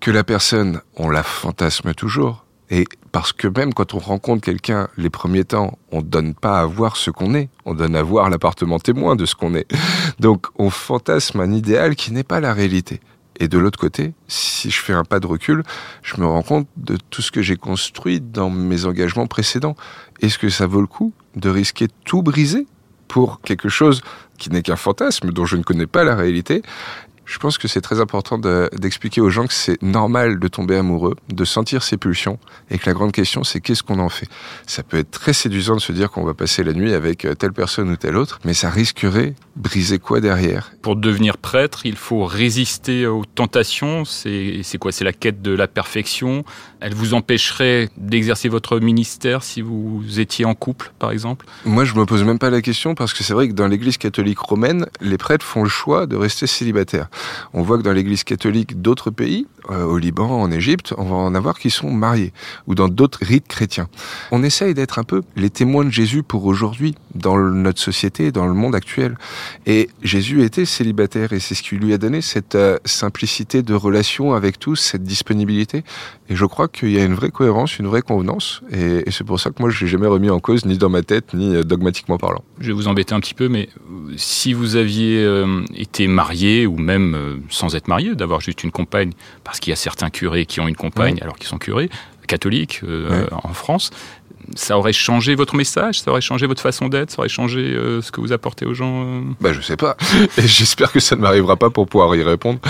que 0.00 0.12
la 0.12 0.22
personne, 0.22 0.80
on 0.94 1.10
la 1.10 1.24
fantasme 1.24 1.94
toujours. 1.94 2.44
Et 2.70 2.84
parce 3.10 3.32
que 3.32 3.48
même 3.48 3.74
quand 3.74 3.94
on 3.94 3.98
rencontre 3.98 4.42
quelqu'un, 4.42 4.86
les 4.96 5.10
premiers 5.10 5.44
temps, 5.44 5.78
on 5.90 6.00
donne 6.00 6.32
pas 6.34 6.60
à 6.60 6.64
voir 6.64 6.96
ce 6.96 7.10
qu'on 7.10 7.34
est, 7.34 7.48
on 7.64 7.74
donne 7.74 7.96
à 7.96 8.04
voir 8.04 8.30
l'appartement 8.30 8.78
témoin 8.78 9.16
de 9.16 9.26
ce 9.26 9.34
qu'on 9.34 9.56
est. 9.56 9.66
Donc 10.20 10.46
on 10.56 10.70
fantasme 10.70 11.40
un 11.40 11.52
idéal 11.52 11.96
qui 11.96 12.12
n'est 12.12 12.22
pas 12.22 12.38
la 12.38 12.54
réalité. 12.54 13.00
Et 13.40 13.48
de 13.48 13.58
l'autre 13.58 13.80
côté, 13.80 14.14
si 14.28 14.70
je 14.70 14.80
fais 14.80 14.92
un 14.92 15.04
pas 15.04 15.18
de 15.18 15.26
recul, 15.26 15.64
je 16.02 16.20
me 16.20 16.26
rends 16.26 16.42
compte 16.42 16.68
de 16.76 16.96
tout 17.10 17.20
ce 17.20 17.32
que 17.32 17.42
j'ai 17.42 17.56
construit 17.56 18.20
dans 18.20 18.48
mes 18.48 18.84
engagements 18.84 19.26
précédents. 19.26 19.74
Est-ce 20.20 20.38
que 20.38 20.50
ça 20.50 20.68
vaut 20.68 20.80
le 20.80 20.86
coup 20.86 21.12
de 21.34 21.48
risquer 21.48 21.88
tout 22.04 22.22
briser? 22.22 22.66
Pour 23.08 23.40
quelque 23.40 23.68
chose 23.68 24.00
qui 24.38 24.50
n'est 24.50 24.62
qu'un 24.62 24.76
fantasme, 24.76 25.30
dont 25.30 25.46
je 25.46 25.56
ne 25.56 25.62
connais 25.62 25.86
pas 25.86 26.04
la 26.04 26.14
réalité, 26.14 26.62
je 27.24 27.38
pense 27.38 27.58
que 27.58 27.66
c'est 27.66 27.80
très 27.80 28.00
important 28.00 28.38
d'expliquer 28.38 29.20
aux 29.20 29.30
gens 29.30 29.48
que 29.48 29.52
c'est 29.52 29.82
normal 29.82 30.38
de 30.38 30.46
tomber 30.46 30.76
amoureux, 30.76 31.16
de 31.28 31.44
sentir 31.44 31.82
ses 31.82 31.96
pulsions, 31.96 32.38
et 32.70 32.78
que 32.78 32.86
la 32.86 32.92
grande 32.92 33.10
question, 33.10 33.42
c'est 33.42 33.60
qu'est-ce 33.60 33.82
qu'on 33.82 33.98
en 33.98 34.08
fait? 34.08 34.28
Ça 34.68 34.84
peut 34.84 34.98
être 34.98 35.10
très 35.10 35.32
séduisant 35.32 35.74
de 35.74 35.80
se 35.80 35.90
dire 35.90 36.12
qu'on 36.12 36.22
va 36.22 36.34
passer 36.34 36.62
la 36.62 36.72
nuit 36.72 36.92
avec 36.92 37.26
telle 37.36 37.52
personne 37.52 37.90
ou 37.90 37.96
telle 37.96 38.16
autre, 38.16 38.38
mais 38.44 38.54
ça 38.54 38.70
risquerait 38.70 39.34
briser 39.56 39.98
quoi 39.98 40.20
derrière? 40.20 40.70
Pour 40.82 40.94
devenir 40.94 41.36
prêtre, 41.36 41.84
il 41.84 41.96
faut 41.96 42.24
résister 42.26 43.08
aux 43.08 43.24
tentations. 43.24 44.04
C'est 44.04 44.78
quoi? 44.78 44.92
C'est 44.92 45.04
la 45.04 45.12
quête 45.12 45.42
de 45.42 45.50
la 45.50 45.66
perfection. 45.66 46.44
Elle 46.80 46.94
vous 46.94 47.14
empêcherait 47.14 47.88
d'exercer 47.96 48.48
votre 48.48 48.78
ministère 48.78 49.42
si 49.42 49.62
vous 49.62 50.02
étiez 50.18 50.44
en 50.44 50.54
couple, 50.54 50.92
par 50.98 51.10
exemple 51.10 51.46
Moi, 51.64 51.84
je 51.84 51.94
me 51.94 52.04
pose 52.04 52.22
même 52.22 52.38
pas 52.38 52.50
la 52.50 52.60
question 52.60 52.94
parce 52.94 53.14
que 53.14 53.24
c'est 53.24 53.32
vrai 53.32 53.48
que 53.48 53.54
dans 53.54 53.66
l'Église 53.66 53.96
catholique 53.96 54.38
romaine, 54.38 54.86
les 55.00 55.18
prêtres 55.18 55.44
font 55.44 55.62
le 55.62 55.68
choix 55.68 56.06
de 56.06 56.16
rester 56.16 56.46
célibataires. 56.46 57.08
On 57.54 57.62
voit 57.62 57.78
que 57.78 57.82
dans 57.82 57.92
l'Église 57.92 58.24
catholique 58.24 58.82
d'autres 58.82 59.10
pays, 59.10 59.46
euh, 59.70 59.84
au 59.84 59.98
Liban, 59.98 60.28
en 60.28 60.50
Égypte, 60.50 60.94
on 60.96 61.04
va 61.04 61.16
en 61.16 61.34
avoir 61.34 61.58
qui 61.58 61.70
sont 61.70 61.90
mariés, 61.90 62.32
ou 62.66 62.74
dans 62.74 62.88
d'autres 62.88 63.18
rites 63.22 63.48
chrétiens. 63.48 63.88
On 64.30 64.42
essaye 64.42 64.74
d'être 64.74 64.98
un 64.98 65.02
peu 65.02 65.22
les 65.34 65.50
témoins 65.50 65.84
de 65.84 65.90
Jésus 65.90 66.22
pour 66.22 66.44
aujourd'hui, 66.46 66.94
dans 67.14 67.36
notre 67.36 67.80
société, 67.80 68.30
dans 68.30 68.46
le 68.46 68.54
monde 68.54 68.74
actuel. 68.74 69.16
Et 69.66 69.88
Jésus 70.02 70.44
était 70.44 70.66
célibataire, 70.66 71.32
et 71.32 71.40
c'est 71.40 71.54
ce 71.54 71.62
qui 71.62 71.76
lui 71.76 71.92
a 71.92 71.98
donné 71.98 72.20
cette 72.20 72.54
euh, 72.54 72.78
simplicité 72.84 73.62
de 73.62 73.74
relation 73.74 74.34
avec 74.34 74.58
tous, 74.58 74.76
cette 74.76 75.02
disponibilité. 75.02 75.82
Et 76.28 76.36
je 76.36 76.44
crois 76.44 76.65
qu'il 76.68 76.90
y 76.90 76.98
a 76.98 77.04
une 77.04 77.14
vraie 77.14 77.30
cohérence, 77.30 77.78
une 77.78 77.86
vraie 77.86 78.02
convenance, 78.02 78.60
et, 78.72 79.08
et 79.08 79.10
c'est 79.10 79.24
pour 79.24 79.38
ça 79.40 79.50
que 79.50 79.56
moi 79.60 79.70
je 79.70 79.84
l'ai 79.84 79.90
jamais 79.90 80.06
remis 80.06 80.30
en 80.30 80.40
cause, 80.40 80.64
ni 80.66 80.76
dans 80.78 80.88
ma 80.90 81.02
tête, 81.02 81.34
ni 81.34 81.54
euh, 81.54 81.62
dogmatiquement 81.62 82.18
parlant. 82.18 82.42
Je 82.60 82.68
vais 82.68 82.72
vous 82.72 82.88
embêter 82.88 83.14
un 83.14 83.20
petit 83.20 83.34
peu, 83.34 83.48
mais 83.48 83.68
si 84.16 84.52
vous 84.52 84.76
aviez 84.76 85.22
euh, 85.24 85.62
été 85.74 86.06
marié, 86.06 86.66
ou 86.66 86.76
même 86.76 87.14
euh, 87.14 87.36
sans 87.50 87.74
être 87.76 87.88
marié, 87.88 88.14
d'avoir 88.14 88.40
juste 88.40 88.64
une 88.64 88.70
compagne, 88.72 89.12
parce 89.44 89.60
qu'il 89.60 89.70
y 89.70 89.72
a 89.72 89.76
certains 89.76 90.10
curés 90.10 90.46
qui 90.46 90.60
ont 90.60 90.68
une 90.68 90.76
compagne 90.76 91.18
alors 91.22 91.36
qu'ils 91.36 91.48
sont 91.48 91.58
curés, 91.58 91.90
catholiques 92.26 92.80
euh, 92.84 93.22
Ouais. 93.22 93.28
en 93.44 93.52
France, 93.54 93.90
ça 94.54 94.78
aurait 94.78 94.92
changé 94.92 95.34
votre 95.34 95.56
message, 95.56 96.00
ça 96.00 96.10
aurait 96.10 96.20
changé 96.20 96.46
votre 96.46 96.62
façon 96.62 96.88
d'être, 96.88 97.10
ça 97.10 97.18
aurait 97.20 97.28
changé 97.28 97.60
euh, 97.60 98.02
ce 98.02 98.12
que 98.12 98.20
vous 98.20 98.32
apportez 98.32 98.66
aux 98.66 98.74
gens 98.74 99.04
euh 99.04 99.20
Bah 99.40 99.52
je 99.52 99.60
sais 99.60 99.76
pas. 99.76 99.96
J'espère 100.38 100.92
que 100.92 101.00
ça 101.00 101.16
ne 101.16 101.20
m'arrivera 101.20 101.56
pas 101.56 101.70
pour 101.70 101.86
pouvoir 101.86 102.14
y 102.16 102.22
répondre. 102.22 102.60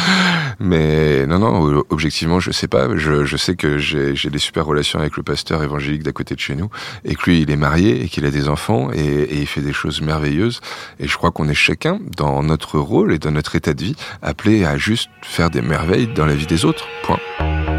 Mais 0.59 1.27
non, 1.27 1.39
non, 1.39 1.83
objectivement, 1.91 2.41
je 2.41 2.51
sais 2.51 2.69
pas. 2.69 2.97
Je, 2.97 3.37
sais 3.37 3.57
que 3.57 3.79
j'ai 3.79 4.31
des 4.31 4.39
super 4.39 4.65
relations 4.65 4.99
avec 4.99 5.17
le 5.17 5.23
pasteur 5.23 5.63
évangélique 5.63 6.03
d'à 6.03 6.13
côté 6.13 6.35
de 6.35 6.41
chez 6.41 6.55
nous, 6.55 6.71
et 7.05 7.15
que 7.15 7.31
lui, 7.31 7.43
il 7.43 7.51
est 7.51 7.57
marié 7.57 8.03
et 8.03 8.09
qu'il 8.09 8.25
a 8.25 8.31
des 8.31 8.49
enfants, 8.49 8.91
et 8.95 9.29
il 9.39 9.47
fait 9.47 9.61
des 9.61 9.73
choses 9.73 10.01
merveilleuses. 10.01 10.61
Et 10.99 11.09
je 11.09 11.17
crois 11.17 11.31
qu'on 11.31 11.49
est 11.49 11.55
chacun, 11.55 12.01
dans 12.17 12.43
notre 12.43 12.79
rôle 12.79 13.13
et 13.13 13.19
dans 13.19 13.31
notre 13.31 13.57
état 13.57 13.75
de 13.75 13.85
vie, 13.85 13.97
appelé 14.23 14.65
à 14.65 14.79
juste 14.79 15.11
faire 15.23 15.51
des 15.51 15.63
merveilles 15.63 16.09
dans 16.09 16.27
la 16.27 16.35
vie 16.35 16.47
des 16.47 16.65
autres. 16.65 16.87
Point. 17.03 17.76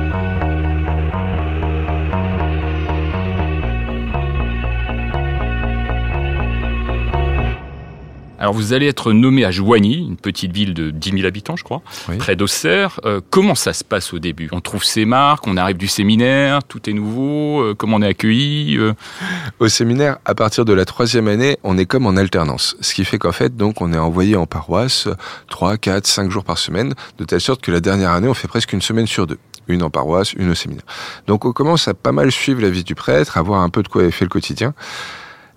Alors 8.47 8.55
vous 8.55 8.71
allez 8.71 8.87
être 8.87 9.11
nommé 9.11 9.43
à 9.43 9.51
Joigny, 9.51 9.95
une 10.07 10.15
petite 10.15 10.53
ville 10.53 10.73
de 10.73 10.89
10 10.89 11.11
000 11.17 11.25
habitants, 11.27 11.57
je 11.57 11.65
crois, 11.65 11.81
Oui. 12.07 12.15
près 12.15 12.37
d'Auxerre. 12.37 13.01
Euh, 13.03 13.19
comment 13.29 13.55
ça 13.55 13.73
se 13.73 13.83
passe 13.83 14.13
au 14.13 14.19
début? 14.19 14.47
On 14.53 14.61
trouve 14.61 14.85
ses 14.85 15.03
marques, 15.03 15.45
on 15.47 15.57
arrive 15.57 15.75
du 15.75 15.89
séminaire, 15.89 16.63
tout 16.63 16.89
est 16.89 16.93
nouveau, 16.93 17.59
euh, 17.59 17.75
comment 17.77 17.97
on 17.97 18.01
est 18.01 18.07
accueilli 18.07 18.77
euh? 18.77 18.93
Au 19.59 19.67
séminaire, 19.67 20.19
à 20.23 20.33
partir 20.33 20.63
de 20.63 20.71
la 20.71 20.85
troisième 20.85 21.27
année, 21.27 21.57
on 21.65 21.77
est 21.77 21.85
comme 21.85 22.05
en 22.05 22.15
alternance. 22.15 22.77
Ce 22.79 22.93
qui 22.93 23.03
fait 23.03 23.17
qu'en 23.17 23.33
fait, 23.33 23.57
donc, 23.57 23.81
on 23.81 23.91
est 23.91 23.97
envoyé 23.97 24.37
en 24.37 24.45
paroisse 24.45 25.09
3, 25.49 25.75
4, 25.75 26.07
5 26.07 26.31
jours 26.31 26.45
par 26.45 26.57
semaine, 26.57 26.93
de 27.17 27.25
telle 27.25 27.41
sorte 27.41 27.59
que 27.59 27.71
la 27.71 27.81
dernière 27.81 28.11
année, 28.11 28.29
on 28.29 28.33
fait 28.33 28.47
presque 28.47 28.71
une 28.71 28.81
semaine 28.81 29.07
sur 29.07 29.27
deux. 29.27 29.39
Une 29.67 29.83
en 29.83 29.89
paroisse, 29.89 30.31
une 30.31 30.51
au 30.51 30.55
séminaire. 30.55 30.85
Donc 31.27 31.43
on 31.43 31.51
commence 31.51 31.89
à 31.89 31.93
pas 31.93 32.13
mal 32.13 32.31
suivre 32.31 32.61
la 32.61 32.69
vie 32.69 32.85
du 32.85 32.95
prêtre, 32.95 33.37
à 33.37 33.41
voir 33.41 33.59
un 33.59 33.67
peu 33.67 33.83
de 33.83 33.89
quoi 33.89 34.05
est 34.05 34.11
fait 34.11 34.23
le 34.23 34.29
quotidien. 34.29 34.73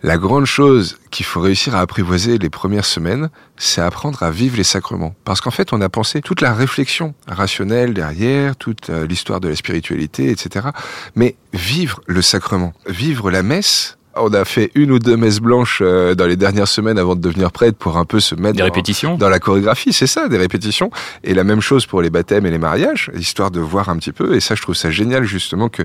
La 0.03 0.17
grande 0.17 0.47
chose 0.47 0.99
qu'il 1.11 1.27
faut 1.27 1.41
réussir 1.41 1.77
à 1.77 1.81
apprivoiser 1.81 2.39
les 2.39 2.49
premières 2.49 2.87
semaines, 2.87 3.29
c'est 3.59 3.83
apprendre 3.83 4.23
à 4.23 4.31
vivre 4.31 4.57
les 4.57 4.65
sacrements. 4.65 5.15
Parce 5.25 5.43
qu'en 5.43 5.51
fait, 5.51 5.75
on 5.75 5.81
a 5.83 5.91
pensé 5.91 6.23
toute 6.23 6.41
la 6.41 6.55
réflexion 6.55 7.15
rationnelle 7.29 7.93
derrière, 7.93 8.57
toute 8.57 8.89
euh, 8.89 9.07
l'histoire 9.07 9.41
de 9.41 9.49
la 9.49 9.57
spiritualité, 9.57 10.31
etc. 10.31 10.69
Mais 11.17 11.37
vivre 11.53 12.01
le 12.07 12.23
sacrement, 12.23 12.73
vivre 12.87 13.31
la 13.31 13.43
messe, 13.43 13.99
On 14.17 14.33
a 14.35 14.45
fait 14.45 14.73
une 14.75 14.91
ou 14.91 14.99
deux 14.99 15.17
messes 15.17 15.39
blanches 15.39 15.81
euh, 15.83 16.17
dans 16.17 16.27
les 16.27 16.37
dernières 16.37 16.67
semaines 16.67 16.99
avant 16.99 17.15
de 17.15 17.21
devenir 17.21 17.53
prêtre 17.53 17.79
pour 17.79 17.97
un 17.97 18.05
peu 18.05 18.19
se 18.19 18.35
mettre 18.35 18.57
Des 18.57 19.17
dans, 19.17 19.29
la 19.29 19.39
chorégraphie, 19.39 19.93
c'est 19.93 20.09
ça, 20.09 20.29
des 20.29 20.37
répétitions. 20.37 20.91
Et 21.23 21.33
la 21.33 21.45
même 21.45 21.61
chose 21.61 21.87
pour 21.87 22.03
les 22.03 22.11
baptêmes 22.11 22.45
et 22.45 22.51
les 22.51 22.59
mariages, 22.59 23.13
histoire 23.15 23.53
de 23.53 23.61
voir 23.61 23.89
un 23.89 23.97
petit 23.99 24.11
peu. 24.11 24.35
Et 24.35 24.41
ça, 24.41 24.57
je 24.57 24.63
trouve 24.63 24.75
ça 24.75 24.91
génial 24.91 25.25
justement 25.25 25.69
que 25.69 25.85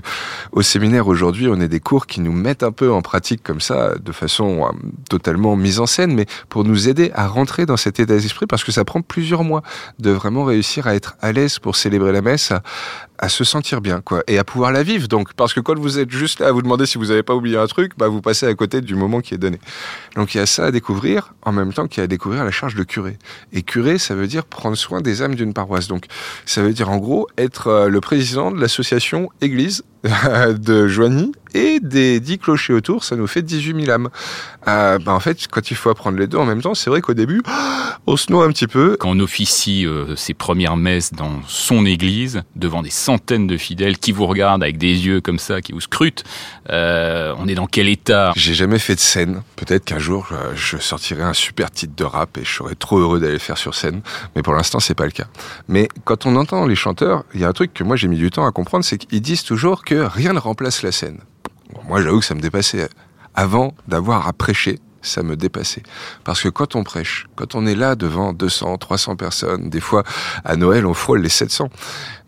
au 0.50 0.62
séminaire 0.62 1.06
aujourd'hui, 1.06 1.46
on 1.48 1.60
ait 1.60 1.68
des 1.68 1.78
cours 1.78 2.06
qui 2.06 2.20
nous 2.20 2.32
mettent 2.32 2.64
un 2.64 2.72
peu 2.72 2.90
en 2.90 3.00
pratique 3.00 3.44
comme 3.44 3.60
ça, 3.60 3.94
de 3.96 4.12
façon 4.12 4.64
euh, 4.64 4.88
totalement 5.08 5.54
mise 5.54 5.78
en 5.78 5.86
scène, 5.86 6.12
mais 6.12 6.26
pour 6.48 6.64
nous 6.64 6.88
aider 6.88 7.12
à 7.14 7.28
rentrer 7.28 7.64
dans 7.64 7.76
cet 7.76 8.00
état 8.00 8.16
d'esprit, 8.16 8.46
parce 8.46 8.64
que 8.64 8.72
ça 8.72 8.84
prend 8.84 9.02
plusieurs 9.02 9.44
mois 9.44 9.62
de 10.00 10.10
vraiment 10.10 10.44
réussir 10.44 10.88
à 10.88 10.96
être 10.96 11.16
à 11.20 11.30
l'aise 11.30 11.60
pour 11.60 11.76
célébrer 11.76 12.10
la 12.10 12.22
messe, 12.22 12.50
à, 12.50 12.62
à 13.18 13.28
se 13.28 13.44
sentir 13.44 13.80
bien, 13.80 14.00
quoi, 14.00 14.22
et 14.26 14.38
à 14.38 14.44
pouvoir 14.44 14.72
la 14.72 14.82
vivre. 14.82 15.08
Donc, 15.08 15.32
parce 15.34 15.54
que 15.54 15.60
quand 15.60 15.78
vous 15.78 15.98
êtes 15.98 16.10
juste 16.10 16.40
là 16.40 16.48
à 16.48 16.52
vous 16.52 16.62
demander 16.62 16.86
si 16.86 16.98
vous 16.98 17.06
n'avez 17.06 17.22
pas 17.22 17.34
oublié 17.34 17.56
un 17.56 17.66
truc, 17.66 17.92
bah, 17.96 18.08
vous 18.08 18.15
passez 18.20 18.46
à 18.46 18.54
côté 18.54 18.80
du 18.80 18.94
moment 18.94 19.20
qui 19.20 19.34
est 19.34 19.38
donné. 19.38 19.58
Donc, 20.14 20.34
il 20.34 20.38
y 20.38 20.40
a 20.40 20.46
ça 20.46 20.66
à 20.66 20.70
découvrir, 20.70 21.34
en 21.42 21.52
même 21.52 21.72
temps 21.72 21.86
qu'il 21.86 21.98
y 21.98 22.02
a 22.02 22.04
à 22.04 22.06
découvrir 22.06 22.44
la 22.44 22.50
charge 22.50 22.74
de 22.74 22.84
curé. 22.84 23.18
Et 23.52 23.62
curé, 23.62 23.98
ça 23.98 24.14
veut 24.14 24.26
dire 24.26 24.44
prendre 24.44 24.76
soin 24.76 25.00
des 25.00 25.22
âmes 25.22 25.34
d'une 25.34 25.52
paroisse. 25.52 25.88
Donc, 25.88 26.06
ça 26.44 26.62
veut 26.62 26.72
dire, 26.72 26.90
en 26.90 26.98
gros, 26.98 27.28
être 27.38 27.68
euh, 27.68 27.88
le 27.88 28.00
président 28.00 28.50
de 28.50 28.60
l'association 28.60 29.30
Église 29.40 29.82
de 30.58 30.86
Joigny 30.88 31.32
et 31.54 31.80
des 31.80 32.20
dix 32.20 32.38
clochers 32.38 32.74
autour, 32.74 33.02
ça 33.04 33.16
nous 33.16 33.26
fait 33.26 33.42
18 33.42 33.84
000 33.84 33.90
âmes. 33.90 34.10
Euh, 34.68 34.98
bah, 34.98 35.12
en 35.12 35.20
fait, 35.20 35.46
quand 35.50 35.70
il 35.70 35.76
faut 35.76 35.88
apprendre 35.88 36.18
les 36.18 36.26
deux 36.26 36.36
en 36.36 36.44
même 36.44 36.60
temps, 36.60 36.74
c'est 36.74 36.90
vrai 36.90 37.00
qu'au 37.00 37.14
début, 37.14 37.42
on 38.06 38.16
se 38.16 38.30
noie 38.30 38.44
un 38.44 38.48
petit 38.48 38.66
peu. 38.66 38.96
Quand 39.00 39.10
on 39.10 39.20
officie 39.20 39.86
euh, 39.86 40.14
ses 40.16 40.34
premières 40.34 40.76
messes 40.76 41.12
dans 41.14 41.40
son 41.46 41.86
église, 41.86 42.42
devant 42.56 42.82
des 42.82 42.90
centaines 42.90 43.46
de 43.46 43.56
fidèles 43.56 43.96
qui 43.98 44.12
vous 44.12 44.26
regardent 44.26 44.62
avec 44.62 44.76
des 44.76 45.06
yeux 45.06 45.20
comme 45.20 45.38
ça, 45.38 45.62
qui 45.62 45.72
vous 45.72 45.80
scrutent, 45.80 46.24
euh, 46.70 47.34
on 47.38 47.48
est 47.48 47.54
dans 47.54 47.66
quel 47.66 47.88
état? 47.88 48.32
J'ai 48.36 48.54
jamais 48.54 48.78
fait 48.78 48.94
de 48.94 49.00
scène. 49.00 49.42
Peut-être 49.56 49.84
qu'un 49.84 49.98
jour, 49.98 50.28
euh, 50.32 50.52
je 50.54 50.76
sortirai 50.76 51.22
un 51.22 51.32
super 51.32 51.70
titre 51.70 51.94
de 51.96 52.04
rap 52.04 52.36
et 52.36 52.44
je 52.44 52.52
serais 52.52 52.74
trop 52.74 52.98
heureux 52.98 53.20
d'aller 53.20 53.34
le 53.34 53.38
faire 53.38 53.58
sur 53.58 53.74
scène. 53.74 54.02
Mais 54.34 54.42
pour 54.42 54.52
l'instant, 54.52 54.80
c'est 54.80 54.94
pas 54.94 55.06
le 55.06 55.12
cas. 55.12 55.26
Mais 55.68 55.88
quand 56.04 56.26
on 56.26 56.36
entend 56.36 56.66
les 56.66 56.76
chanteurs, 56.76 57.24
il 57.34 57.40
y 57.40 57.44
a 57.44 57.48
un 57.48 57.52
truc 57.52 57.72
que 57.72 57.84
moi 57.84 57.96
j'ai 57.96 58.08
mis 58.08 58.18
du 58.18 58.30
temps 58.30 58.46
à 58.46 58.52
comprendre, 58.52 58.84
c'est 58.84 58.98
qu'ils 58.98 59.22
disent 59.22 59.44
toujours 59.44 59.84
que 59.84 59.95
rien 60.00 60.32
ne 60.32 60.38
remplace 60.38 60.82
la 60.82 60.92
scène. 60.92 61.20
Moi, 61.88 62.02
j'avoue 62.02 62.20
que 62.20 62.24
ça 62.24 62.34
me 62.34 62.40
dépassait. 62.40 62.88
Avant 63.34 63.74
d'avoir 63.86 64.26
à 64.26 64.32
prêcher, 64.32 64.78
ça 65.02 65.22
me 65.22 65.36
dépassait. 65.36 65.82
Parce 66.24 66.42
que 66.42 66.48
quand 66.48 66.74
on 66.74 66.84
prêche, 66.84 67.26
quand 67.36 67.54
on 67.54 67.66
est 67.66 67.74
là 67.74 67.94
devant 67.94 68.32
200, 68.32 68.78
300 68.78 69.16
personnes, 69.16 69.70
des 69.70 69.80
fois, 69.80 70.02
à 70.44 70.56
Noël, 70.56 70.86
on 70.86 70.94
frôle 70.94 71.20
les 71.20 71.28
700. 71.28 71.68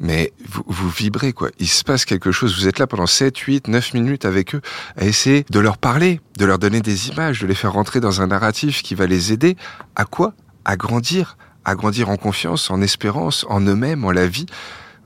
Mais 0.00 0.32
vous, 0.48 0.62
vous 0.66 0.88
vibrez, 0.88 1.32
quoi. 1.32 1.50
Il 1.58 1.68
se 1.68 1.84
passe 1.84 2.04
quelque 2.04 2.30
chose. 2.30 2.56
Vous 2.56 2.68
êtes 2.68 2.78
là 2.78 2.86
pendant 2.86 3.06
7, 3.06 3.36
8, 3.36 3.68
9 3.68 3.94
minutes 3.94 4.24
avec 4.24 4.54
eux, 4.54 4.60
à 4.96 5.04
essayer 5.04 5.44
de 5.50 5.58
leur 5.58 5.78
parler, 5.78 6.20
de 6.36 6.44
leur 6.44 6.58
donner 6.58 6.80
des 6.80 7.08
images, 7.08 7.40
de 7.40 7.46
les 7.46 7.54
faire 7.54 7.72
rentrer 7.72 8.00
dans 8.00 8.20
un 8.22 8.28
narratif 8.28 8.82
qui 8.82 8.94
va 8.94 9.06
les 9.06 9.32
aider 9.32 9.56
à 9.96 10.04
quoi? 10.04 10.34
À 10.64 10.76
grandir. 10.76 11.36
À 11.64 11.74
grandir 11.74 12.08
en 12.08 12.16
confiance, 12.16 12.70
en 12.70 12.80
espérance, 12.80 13.44
en 13.48 13.60
eux-mêmes, 13.60 14.04
en 14.04 14.10
la 14.10 14.26
vie. 14.26 14.46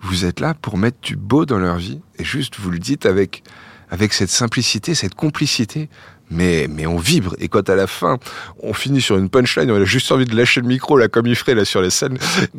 Vous 0.02 0.24
êtes 0.24 0.40
là 0.40 0.54
pour 0.54 0.76
mettre 0.78 0.98
du 1.00 1.16
beau 1.16 1.46
dans 1.46 1.58
leur 1.58 1.76
vie. 1.76 2.00
Et 2.18 2.24
juste, 2.24 2.58
vous 2.58 2.70
le 2.70 2.78
dites 2.78 3.06
avec, 3.06 3.42
avec 3.90 4.12
cette 4.12 4.30
simplicité, 4.30 4.94
cette 4.94 5.14
complicité 5.14 5.88
mais, 6.32 6.66
mais 6.68 6.86
on 6.86 6.96
vibre. 6.96 7.34
Et 7.38 7.48
quand 7.48 7.68
à 7.68 7.76
la 7.76 7.86
fin, 7.86 8.18
on 8.60 8.72
finit 8.72 9.00
sur 9.00 9.16
une 9.16 9.28
punchline, 9.28 9.70
on 9.70 9.80
a 9.80 9.84
juste 9.84 10.10
envie 10.10 10.24
de 10.24 10.34
lâcher 10.34 10.60
le 10.60 10.66
micro, 10.66 10.96
là, 10.96 11.08
comme 11.08 11.26
il 11.26 11.36
ferait, 11.36 11.54
là, 11.54 11.64
sur 11.64 11.82
les 11.82 11.90
scènes. 11.90 12.18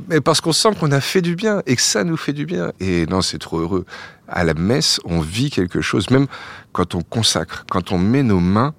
Mais 0.09 0.21
parce 0.21 0.41
qu'on 0.41 0.53
sent 0.53 0.69
qu'on 0.79 0.91
a 0.91 1.01
fait 1.01 1.21
du 1.21 1.35
bien 1.35 1.61
et 1.65 1.75
que 1.75 1.81
ça 1.81 2.03
nous 2.03 2.17
fait 2.17 2.33
du 2.33 2.45
bien. 2.45 2.71
Et 2.79 3.05
non, 3.07 3.21
c'est 3.21 3.39
trop 3.39 3.59
heureux. 3.59 3.85
À 4.27 4.43
la 4.43 4.53
messe, 4.53 4.99
on 5.05 5.19
vit 5.19 5.49
quelque 5.49 5.81
chose, 5.81 6.09
même 6.09 6.27
quand 6.71 6.95
on 6.95 7.01
consacre, 7.01 7.65
quand 7.69 7.91
on 7.91 7.97
met 7.97 8.23
nos 8.23 8.39
mains 8.39 8.73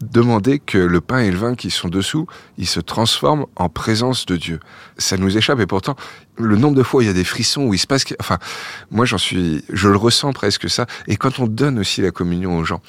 demander 0.00 0.58
que 0.58 0.78
le 0.78 1.00
pain 1.00 1.20
et 1.20 1.30
le 1.30 1.36
vin 1.36 1.54
qui 1.54 1.70
sont 1.70 1.88
dessous, 1.88 2.26
ils 2.58 2.66
se 2.66 2.80
transforment 2.80 3.46
en 3.56 3.68
présence 3.68 4.26
de 4.26 4.36
Dieu. 4.36 4.60
Ça 4.98 5.16
nous 5.16 5.36
échappe 5.36 5.60
et 5.60 5.66
pourtant, 5.66 5.96
le 6.36 6.56
nombre 6.56 6.76
de 6.76 6.82
fois 6.82 6.98
où 6.98 7.02
il 7.02 7.06
y 7.06 7.10
a 7.10 7.14
des 7.14 7.24
frissons 7.24 7.64
où 7.64 7.74
il 7.74 7.78
se 7.78 7.86
passe, 7.86 8.04
enfin, 8.18 8.38
moi 8.90 9.04
j'en 9.04 9.18
suis, 9.18 9.64
je 9.70 9.88
le 9.88 9.96
ressens 9.96 10.32
presque 10.32 10.70
ça. 10.70 10.86
Et 11.06 11.16
quand 11.16 11.38
on 11.38 11.46
donne 11.46 11.78
aussi 11.78 12.00
la 12.00 12.10
communion 12.10 12.56
aux 12.56 12.64
gens, 12.64 12.80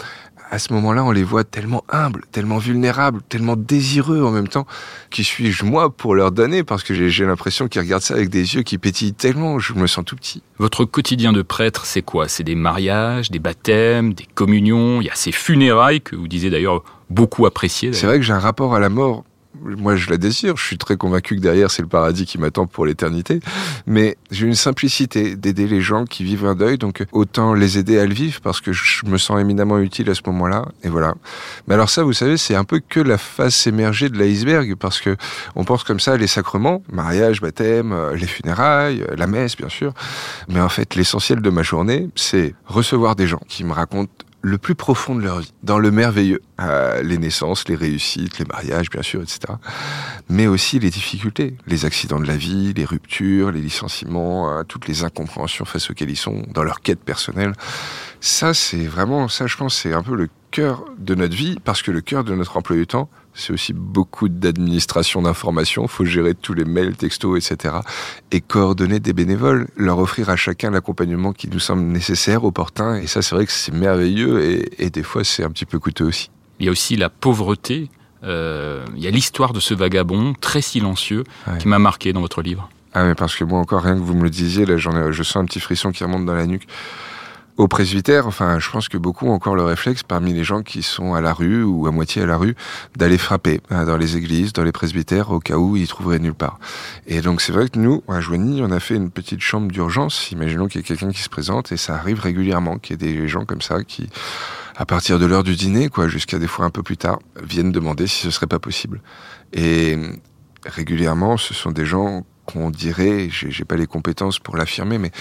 à 0.52 0.60
ce 0.60 0.74
moment-là, 0.74 1.06
on 1.06 1.12
les 1.12 1.24
voit 1.24 1.46
tellement 1.46 1.86
humbles, 1.90 2.26
tellement 2.34 2.58
vulnérables, 2.58 3.22
tellement 3.30 3.56
désireux 3.56 4.22
en 4.22 4.32
même 4.32 4.50
temps. 4.50 4.68
Qui 5.10 5.24
suis-je 5.24 5.64
moi 5.64 5.90
pour 5.90 6.14
leur 6.14 6.34
donner? 6.34 6.64
Parce 6.64 6.84
que 6.84 6.94
j'ai 7.08 7.26
l'impression 7.26 7.70
qu'ils 7.70 7.82
regardent 7.82 8.04
ça 8.04 8.16
avec 8.16 8.30
des 8.30 8.56
yeux 8.56 8.62
qui 8.62 8.78
pétillent 8.78 9.14
tellement, 9.14 9.60
je 9.60 9.74
me 9.74 9.88
sens 9.88 10.04
tout 10.04 10.18
petit. 10.18 10.44
Votre 10.58 10.84
quotidien 10.84 11.32
de 11.32 11.42
prêtre, 11.42 11.86
c'est 11.86 12.02
quoi? 12.02 12.28
C'est 12.28 12.44
des 12.44 12.56
mariages, 12.56 13.32
des 13.32 13.40
baptêmes, 13.40 14.14
des 14.14 14.28
communions, 14.36 15.00
il 15.00 15.06
y 15.06 15.10
a 15.10 15.16
ces 15.16 15.32
funérailles 15.32 16.02
que 16.02 16.18
vous 16.18 16.28
disiez 16.28 16.50
d'ailleurs 16.50 16.84
beaucoup 17.10 17.46
appréciées. 17.46 17.94
C'est 17.94 18.06
vrai 18.06 18.18
que 18.18 18.26
j'ai 18.26 18.34
un 18.34 18.40
rapport 18.40 18.76
à 18.76 18.80
la 18.80 18.90
mort 18.90 19.24
moi 19.64 19.96
je 19.96 20.10
la 20.10 20.18
désire, 20.18 20.58
je 20.58 20.66
suis 20.66 20.78
très 20.78 20.98
convaincu 20.98 21.36
que 21.36 21.42
derrière 21.42 21.72
c'est 21.72 21.82
le 21.82 21.88
paradis 21.88 22.26
qui 22.26 22.38
m'attend 22.38 22.68
pour 22.68 22.86
l'éternité, 22.86 23.40
mais 23.86 24.18
j'ai 24.30 24.48
une 24.48 24.56
simplicité 24.56 25.36
d'aider 25.36 25.68
les 25.68 25.82
gens 25.82 26.06
qui 26.06 26.24
vivent 26.24 26.46
un 26.46 26.56
deuil, 26.56 26.78
donc 26.78 27.04
autant 27.12 27.54
les 27.54 27.78
aider 27.78 28.00
à 28.00 28.06
le 28.06 28.14
vivre 28.14 28.42
parce 28.42 28.62
que 28.62 28.74
je 28.74 29.06
me 29.06 29.18
sens 29.18 29.40
éminemment 29.40 29.80
utile 29.80 30.10
à 30.10 30.16
ce 30.16 30.22
moment-là, 30.28 30.66
et 30.84 30.90
voilà. 30.90 31.16
Mais 31.68 31.76
alors 31.76 31.90
ça, 31.90 32.04
vous 32.04 32.14
savez, 32.14 32.38
c'est 32.38 32.56
un 32.56 32.64
peu 32.64 32.82
que 32.88 33.00
la 33.00 33.18
face 33.18 33.68
émergée 33.68 34.10
de 34.10 34.18
l'iceberg, 34.18 34.76
parce 34.76 35.00
que 35.00 35.16
on 35.56 35.64
pense 35.64 35.84
comme 35.84 36.00
ça 36.00 36.18
les 36.18 36.28
sacrements, 36.28 36.84
mariage, 36.92 37.42
baptême, 37.42 37.96
les 38.14 38.28
funérailles, 38.28 39.06
la 39.16 39.28
messe 39.28 39.58
bien 39.58 39.70
sûr, 39.70 39.94
mais 40.48 40.60
en 40.60 40.70
fait 40.70 40.96
l'essentiel 40.96 41.42
de 41.42 41.50
ma 41.50 41.64
journée, 41.64 42.10
c'est 42.16 42.56
recevoir 42.66 43.16
des 43.16 43.28
gens 43.28 43.42
qui 43.48 43.64
me 43.64 43.74
racontent 43.74 44.12
le 44.42 44.58
plus 44.58 44.76
profond 44.76 45.16
de 45.16 45.22
leur 45.22 45.40
vie, 45.40 45.54
dans 45.64 45.78
le 45.78 45.92
merveilleux, 45.92 46.42
euh, 46.60 47.02
les 47.04 47.18
naissances, 47.18 47.68
les 47.68 47.76
réussites, 47.76 48.40
les 48.40 48.46
mariages, 48.46 48.90
bien 48.90 49.04
sûr, 49.04 49.22
etc. 49.22 49.40
Mais 50.30 50.48
aussi 50.48 50.80
les 50.80 50.90
difficultés, 50.90 51.56
les 51.68 51.86
accidents 51.86 52.20
de 52.20 52.26
la 52.26 52.38
vie, 52.38 52.74
les 52.74 52.86
ruptures, 52.86 53.52
les 53.52 53.62
licenciements, 53.62 54.52
euh, 54.52 54.64
toutes 54.64 54.88
les 54.88 55.04
incompréhensions 55.04 55.66
face 55.66 55.90
auxquelles 55.92 56.10
ils 56.10 56.18
sont 56.18 56.44
dans 56.54 56.64
leur 56.64 56.82
quête 56.82 57.02
personnelle. 57.02 57.54
Ça, 58.20 58.54
c'est 58.54 58.86
vraiment, 58.86 59.28
ça, 59.28 59.48
je 59.48 59.58
pense, 59.58 59.76
c'est 59.76 59.94
un 59.94 60.04
peu 60.04 60.16
le 60.16 60.28
cœur 60.50 60.86
de 60.98 61.16
notre 61.16 61.36
vie, 61.36 61.58
parce 61.64 61.82
que 61.82 61.92
le 61.92 62.02
cœur 62.02 62.24
de 62.24 62.36
notre 62.36 62.58
emploi 62.58 62.76
du 62.76 62.88
temps, 62.88 63.10
c'est 63.34 63.54
aussi 63.54 63.74
beaucoup 63.74 64.30
d'administration 64.30 65.22
d'informations. 65.22 65.88
faut 65.88 66.06
gérer 66.06 66.34
tous 66.36 66.54
les 66.54 66.66
mails, 66.66 66.96
textos, 66.96 67.38
etc. 67.52 67.76
Et 68.32 68.42
coordonner 68.42 69.00
des 69.00 69.14
bénévoles, 69.14 69.68
leur 69.76 70.00
offrir 70.00 70.30
à 70.30 70.36
chacun 70.36 70.72
l'accompagnement 70.72 71.34
qui 71.34 71.48
nous 71.48 71.60
semble 71.60 71.84
nécessaire, 71.84 72.44
opportun. 72.44 72.96
Et 72.96 73.08
ça, 73.08 73.22
c'est 73.22 73.36
vrai 73.36 73.46
que 73.46 73.52
c'est 73.52 73.74
merveilleux 73.74 74.44
et, 74.44 74.86
et, 74.86 74.90
des 74.90 75.04
fois, 75.04 75.24
c'est 75.24 75.44
un 75.44 75.50
petit 75.50 75.66
peu 75.66 75.80
coûteux 75.80 76.06
aussi. 76.06 76.30
Il 76.60 76.66
y 76.66 76.70
a 76.70 76.72
aussi 76.72 76.96
la 76.96 77.10
pauvreté. 77.10 77.90
Euh, 78.24 78.86
il 78.96 79.04
y 79.04 79.08
a 79.08 79.12
l'histoire 79.12 79.54
de 79.54 79.60
ce 79.60 79.74
vagabond 79.74 80.34
très 80.40 80.62
silencieux 80.62 81.24
ouais. 81.48 81.58
qui 81.58 81.68
m'a 81.68 81.80
marqué 81.80 82.14
dans 82.14 82.22
votre 82.22 82.42
livre. 82.42 82.70
Ah 82.94 83.06
mais 83.06 83.16
parce 83.16 83.36
que 83.36 83.44
moi 83.44 83.60
encore, 83.60 83.84
rien 83.84 83.96
que 83.96 84.02
vous 84.02 84.14
me 84.14 84.24
le 84.24 84.30
disiez, 84.30 84.66
là, 84.66 84.78
j'en 84.78 84.92
ai, 84.96 85.14
je 85.14 85.24
sens 85.24 85.38
un 85.38 85.46
petit 85.46 85.62
frisson 85.62 85.92
qui 85.92 86.04
remonte 86.04 86.26
dans 86.26 86.36
la 86.36 86.46
nuque 86.46 86.68
au 87.62 87.68
presbytère, 87.68 88.26
enfin, 88.26 88.58
je 88.58 88.72
pense 88.72 88.90
que 88.90 88.98
beaucoup 88.98 89.28
ont 89.28 89.34
encore 89.34 89.56
le 89.56 89.62
réflexe 89.62 90.02
parmi 90.02 90.34
les 90.34 90.44
gens 90.44 90.64
qui 90.64 90.82
sont 90.82 91.14
à 91.14 91.22
la 91.22 91.32
rue 91.32 91.64
ou 91.64 91.86
à 91.86 91.92
moitié 91.92 92.24
à 92.24 92.26
la 92.26 92.36
rue 92.36 92.56
d'aller 92.96 93.20
frapper 93.20 93.62
hein, 93.70 93.86
dans 93.86 93.98
les 93.98 94.18
églises, 94.18 94.52
dans 94.52 94.64
les 94.64 94.72
presbytères, 94.72 95.30
au 95.30 95.40
cas 95.40 95.58
où 95.58 95.78
ils 95.78 95.88
trouveraient 95.88 96.18
nulle 96.18 96.34
part. 96.34 96.58
Et 97.06 97.22
donc 97.22 97.40
c'est 97.40 97.52
vrai 97.52 97.70
que 97.70 97.78
nous, 97.78 98.02
à 98.08 98.20
Joigny, 98.20 98.64
on 98.64 98.72
a 98.72 98.80
fait 98.80 98.96
une 98.96 99.12
petite 99.12 99.42
chambre 99.42 99.72
d'urgence. 99.72 100.32
Imaginons 100.32 100.66
qu'il 100.66 100.82
y 100.82 100.84
ait 100.84 100.88
quelqu'un 100.88 101.12
qui 101.12 101.22
se 101.22 101.30
présente 101.30 101.72
et 101.72 101.78
ça 101.78 101.94
arrive 101.94 102.20
régulièrement 102.20 102.80
qu'il 102.80 103.00
y 103.00 103.06
ait 103.06 103.14
des 103.14 103.28
gens 103.28 103.46
comme 103.46 103.62
ça 103.62 103.84
qui, 103.84 104.10
à 104.76 104.88
partir 104.88 105.20
de 105.20 105.28
l'heure 105.28 105.44
du 105.44 105.56
dîner, 105.56 105.90
quoi, 105.90 106.08
jusqu'à 106.08 106.40
des 106.40 106.48
fois 106.48 106.66
un 106.66 106.72
peu 106.72 106.82
plus 106.82 106.98
tard, 106.98 107.20
viennent 107.44 107.72
demander 107.72 108.08
si 108.08 108.24
ce 108.24 108.32
serait 108.32 108.48
pas 108.48 108.58
possible. 108.58 109.04
Et 109.54 110.00
régulièrement, 110.66 111.38
ce 111.38 111.54
sont 111.54 111.72
des 111.72 111.86
gens 111.86 112.26
qu'on 112.48 112.72
dirait, 112.72 113.30
j'ai 113.30 113.66
pas 113.66 113.76
les 113.76 113.86
compétences 113.86 114.40
pour 114.40 114.58
l'affirmer, 114.58 114.98
mais 114.98 115.12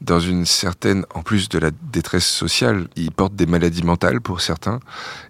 dans 0.00 0.20
une 0.20 0.46
certaine, 0.46 1.04
en 1.14 1.22
plus 1.22 1.48
de 1.48 1.58
la 1.58 1.70
détresse 1.92 2.26
sociale, 2.26 2.88
ils 2.96 3.10
portent 3.10 3.34
des 3.34 3.46
maladies 3.46 3.82
mentales 3.82 4.20
pour 4.20 4.40
certains. 4.40 4.80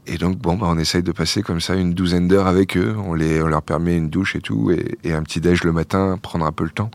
Et 0.06 0.16
donc, 0.16 0.38
bon, 0.38 0.56
bah, 0.56 0.66
on 0.68 0.78
essaye 0.78 1.02
de 1.02 1.12
passer 1.12 1.42
comme 1.42 1.61
ça 1.61 1.74
une 1.74 1.92
douzaine 1.92 2.28
d'heures 2.28 2.46
avec 2.46 2.76
eux. 2.76 2.94
On, 3.04 3.14
les, 3.14 3.42
on 3.42 3.48
leur 3.48 3.62
permet 3.62 3.96
une 3.96 4.11
douche 4.11 4.37
et 4.37 4.40
tout, 4.40 4.70
et, 4.70 5.12
un 5.12 5.22
petit 5.22 5.40
déj 5.40 5.64
le 5.64 5.72
matin, 5.72 6.18
prendre 6.20 6.44
un 6.44 6.52
peu 6.52 6.64
le 6.64 6.70
temps. 6.70 6.90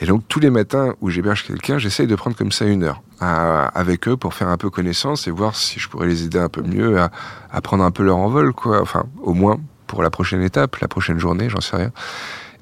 Et 0.00 0.06
donc, 0.06 0.22
tous 0.28 0.40
les 0.40 0.50
matins 0.50 0.94
où 1.00 1.10
j'héberge 1.10 1.44
quelqu'un, 1.44 1.78
j'essaye 1.78 2.06
de 2.06 2.14
prendre 2.14 2.36
comme 2.36 2.52
ça 2.52 2.66
une 2.66 2.84
heure 2.84 3.02
avec 3.20 4.06
eux 4.06 4.16
pour 4.16 4.32
faire 4.34 4.48
un 4.48 4.56
peu 4.56 4.70
connaissance 4.70 5.26
et 5.26 5.32
voir 5.32 5.56
si 5.56 5.80
je 5.80 5.88
pourrais 5.88 6.06
les 6.06 6.24
aider 6.24 6.38
un 6.38 6.48
peu 6.48 6.62
mieux 6.62 7.00
à, 7.00 7.10
à 7.50 7.60
prendre 7.60 7.82
un 7.82 7.90
peu 7.90 8.04
leur 8.04 8.16
envol, 8.16 8.52
quoi. 8.52 8.80
Enfin, 8.80 9.06
au 9.20 9.34
moins 9.34 9.58
pour 9.88 10.02
la 10.02 10.10
prochaine 10.10 10.42
étape, 10.42 10.76
la 10.76 10.86
prochaine 10.86 11.18
journée, 11.18 11.48
j'en 11.48 11.60
sais 11.60 11.76
rien. 11.76 11.90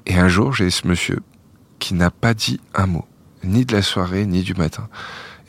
Et 0.07 0.17
un 0.17 0.27
jour, 0.29 0.53
j'ai 0.53 0.69
ce 0.71 0.87
monsieur 0.87 1.19
qui 1.77 1.93
n'a 1.93 2.09
pas 2.09 2.33
dit 2.33 2.59
un 2.73 2.87
mot 2.87 3.05
ni 3.43 3.65
de 3.65 3.73
la 3.73 3.81
soirée, 3.81 4.25
ni 4.25 4.41
du 4.41 4.53
matin. 4.53 4.87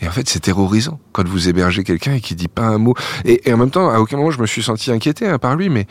Et 0.01 0.09
en 0.09 0.11
fait, 0.11 0.29
c'est 0.29 0.41
terrorisant 0.41 1.01
quand 1.13 1.27
vous 1.27 1.49
hébergez 1.49 1.83
quelqu'un 1.83 2.15
et 2.15 2.21
qui 2.21 2.35
dit 2.35 2.49
pas 2.49 2.67
un 2.67 2.79
mot. 2.79 2.95
Et, 3.25 3.53
en 3.53 3.57
même 3.57 3.71
temps, 3.71 3.91
à 3.91 3.99
aucun 3.99 4.17
moment 4.17 4.31
je 4.31 4.41
me 4.41 4.47
suis 4.47 4.63
senti 4.63 4.93
inquiété 4.93 5.27
hein, 5.27 5.39
par 5.39 5.57
lui, 5.57 5.69
mais 5.69 5.87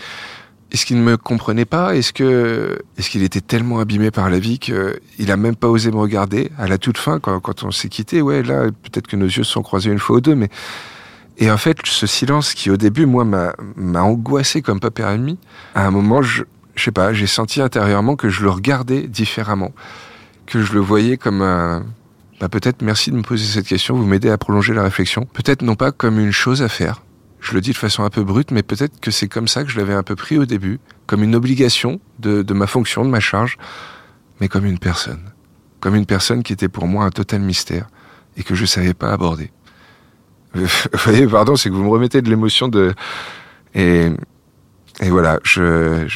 est-ce 0.72 0.86
qu'il 0.86 0.98
ne 0.98 1.04
me 1.04 1.18
comprenait 1.18 1.66
pas? 1.66 1.96
Est-ce 1.96 2.14
que 2.14 2.80
est-ce 2.98 3.10
qu'il 3.10 3.24
était 3.24 3.42
tellement 3.42 3.80
abîmé 3.80 4.12
par 4.12 4.30
la 4.30 4.40
vie 4.40 4.60
qu'il 4.60 5.32
a 5.32 5.38
même 5.38 5.56
pas 5.56 5.68
osé 5.68 5.92
me 5.92 5.98
regarder 5.98 6.52
à 6.58 6.68
la 6.68 6.78
toute 6.78 6.98
fin 6.98 7.20
quand, 7.20 7.40
quand 7.40 7.64
on 7.64 7.72
s'est 7.72 7.90
quitté? 7.90 8.22
Ouais, 8.22 8.44
là, 8.44 8.64
peut-être 8.84 9.08
que 9.08 9.16
nos 9.16 9.26
yeux 9.28 9.44
se 9.44 9.52
sont 9.52 9.62
croisés 9.62 9.92
une 9.92 10.00
fois 10.00 10.18
ou 10.18 10.22
deux, 10.22 10.36
mais 10.36 10.50
Et 11.38 11.52
en 11.52 11.58
fait, 11.58 11.78
ce 11.86 12.08
silence 12.08 12.54
qui 12.54 12.72
au 12.72 12.78
début, 12.78 13.06
moi, 13.06 13.24
m'a 13.24 14.02
angoissé 14.02 14.62
comme 14.62 14.80
pas 14.80 14.92
permis, 14.92 15.38
à 15.76 15.86
un 15.86 15.92
moment, 15.92 16.22
je, 16.22 16.44
je 16.76 16.84
sais 16.84 16.92
pas, 16.92 17.14
j'ai 17.14 17.28
senti 17.28 17.62
intérieurement 17.62 18.16
que 18.16 18.30
je 18.30 18.44
le 18.44 18.50
regardais 18.50 19.08
différemment, 19.08 19.72
que 20.48 20.62
je 20.64 20.74
le 20.74 20.80
voyais 20.80 21.18
comme 21.18 21.42
un... 21.42 21.86
Bah 22.40 22.50
peut-être 22.50 22.82
merci 22.82 23.12
de 23.12 23.16
me 23.16 23.24
poser 23.24 23.46
cette 23.46 23.68
question, 23.68 23.96
vous 23.96 24.06
m'aidez 24.06 24.30
à 24.30 24.38
prolonger 24.38 24.74
la 24.74 24.84
réflexion. 24.84 25.28
Peut-être 25.34 25.62
non 25.62 25.76
pas 25.76 25.92
comme 25.92 26.20
une 26.20 26.32
chose 26.32 26.62
à 26.62 26.70
faire, 26.70 27.02
je 27.40 27.54
le 27.54 27.62
dis 27.62 27.72
de 27.72 27.78
façon 27.78 28.04
un 28.04 28.10
peu 28.10 28.24
brute, 28.24 28.52
mais 28.52 28.64
peut-être 28.64 29.00
que 29.00 29.12
c'est 29.12 29.28
comme 29.28 29.48
ça 29.48 29.64
que 29.64 29.70
je 29.70 29.78
l'avais 29.78 29.94
un 29.94 30.04
peu 30.04 30.16
pris 30.16 30.38
au 30.38 30.46
début, 30.46 30.80
comme 31.06 31.24
une 31.24 31.36
obligation 31.36 32.00
de, 32.20 32.42
de 32.42 32.54
ma 32.54 32.68
fonction, 32.68 33.06
de 33.06 33.10
ma 33.10 33.20
charge, 33.20 33.58
mais 34.40 34.48
comme 34.48 34.66
une 34.66 34.80
personne. 34.80 35.32
Comme 35.80 35.96
une 35.96 36.06
personne 36.06 36.44
qui 36.44 36.54
était 36.54 36.68
pour 36.68 36.88
moi 36.88 37.06
un 37.06 37.10
total 37.10 37.42
mystère 37.42 37.88
et 38.36 38.44
que 38.44 38.56
je 38.56 38.66
savais 38.66 38.94
pas 38.94 39.12
aborder. 39.12 39.52
Vous 40.54 40.66
voyez, 40.94 41.28
pardon, 41.28 41.56
c'est 41.56 41.70
que 41.70 41.76
vous 41.76 41.84
me 41.84 41.90
remettez 41.90 42.22
de 42.22 42.30
l'émotion 42.30 42.68
de... 42.68 42.94
Et, 43.74 44.10
et 45.02 45.10
voilà, 45.10 45.40
je, 45.44 46.08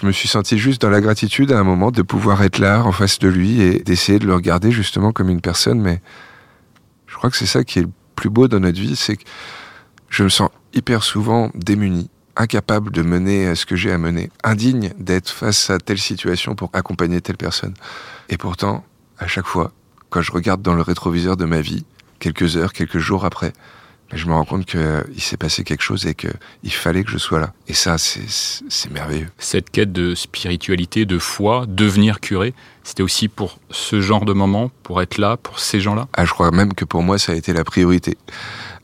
je, 0.00 0.06
me 0.06 0.12
suis 0.12 0.28
senti 0.28 0.58
juste 0.58 0.82
dans 0.82 0.90
la 0.90 1.00
gratitude 1.00 1.52
à 1.52 1.58
un 1.58 1.64
moment 1.64 1.90
de 1.90 2.02
pouvoir 2.02 2.42
être 2.42 2.58
là 2.58 2.84
en 2.84 2.92
face 2.92 3.18
de 3.18 3.28
lui 3.28 3.60
et 3.60 3.80
d'essayer 3.80 4.18
de 4.18 4.26
le 4.26 4.34
regarder 4.34 4.70
justement 4.70 5.12
comme 5.12 5.30
une 5.30 5.40
personne, 5.40 5.80
mais 5.80 6.00
je 7.06 7.14
crois 7.14 7.30
que 7.30 7.36
c'est 7.36 7.46
ça 7.46 7.64
qui 7.64 7.78
est 7.78 7.82
le 7.82 7.90
plus 8.14 8.28
beau 8.28 8.48
dans 8.48 8.60
notre 8.60 8.80
vie, 8.80 8.96
c'est 8.96 9.16
que 9.16 9.24
je 10.10 10.22
me 10.22 10.28
sens 10.28 10.50
hyper 10.74 11.02
souvent 11.02 11.50
démuni, 11.54 12.10
incapable 12.36 12.90
de 12.90 13.02
mener 13.02 13.54
ce 13.54 13.64
que 13.64 13.76
j'ai 13.76 13.90
à 13.90 13.98
mener, 13.98 14.30
indigne 14.44 14.92
d'être 14.98 15.30
face 15.30 15.70
à 15.70 15.78
telle 15.78 15.98
situation 15.98 16.54
pour 16.54 16.70
accompagner 16.72 17.20
telle 17.20 17.36
personne. 17.36 17.74
Et 18.28 18.36
pourtant, 18.36 18.84
à 19.18 19.26
chaque 19.26 19.46
fois, 19.46 19.72
quand 20.10 20.22
je 20.22 20.32
regarde 20.32 20.62
dans 20.62 20.74
le 20.74 20.82
rétroviseur 20.82 21.36
de 21.36 21.46
ma 21.46 21.60
vie, 21.60 21.84
quelques 22.18 22.56
heures, 22.56 22.72
quelques 22.72 22.98
jours 22.98 23.24
après, 23.24 23.52
je 24.12 24.26
me 24.26 24.32
rends 24.32 24.44
compte 24.44 24.66
qu'il 24.66 25.20
s'est 25.22 25.36
passé 25.36 25.64
quelque 25.64 25.82
chose 25.82 26.06
et 26.06 26.14
qu'il 26.14 26.72
fallait 26.72 27.04
que 27.04 27.10
je 27.10 27.18
sois 27.18 27.40
là. 27.40 27.52
Et 27.68 27.74
ça, 27.74 27.96
c'est 27.98 28.90
merveilleux. 28.90 29.28
Cette 29.38 29.70
quête 29.70 29.92
de 29.92 30.14
spiritualité, 30.14 31.04
de 31.06 31.18
foi, 31.18 31.64
devenir 31.68 32.20
curé, 32.20 32.54
c'était 32.84 33.02
aussi 33.02 33.28
pour 33.28 33.58
ce 33.70 34.00
genre 34.00 34.24
de 34.24 34.32
moment, 34.32 34.70
pour 34.84 35.02
être 35.02 35.18
là, 35.18 35.36
pour 35.36 35.58
ces 35.58 35.80
gens-là? 35.80 36.06
Ah, 36.14 36.24
Je 36.24 36.30
crois 36.32 36.50
même 36.52 36.72
que 36.74 36.84
pour 36.84 37.02
moi, 37.02 37.18
ça 37.18 37.32
a 37.32 37.34
été 37.34 37.52
la 37.52 37.64
priorité. 37.64 38.16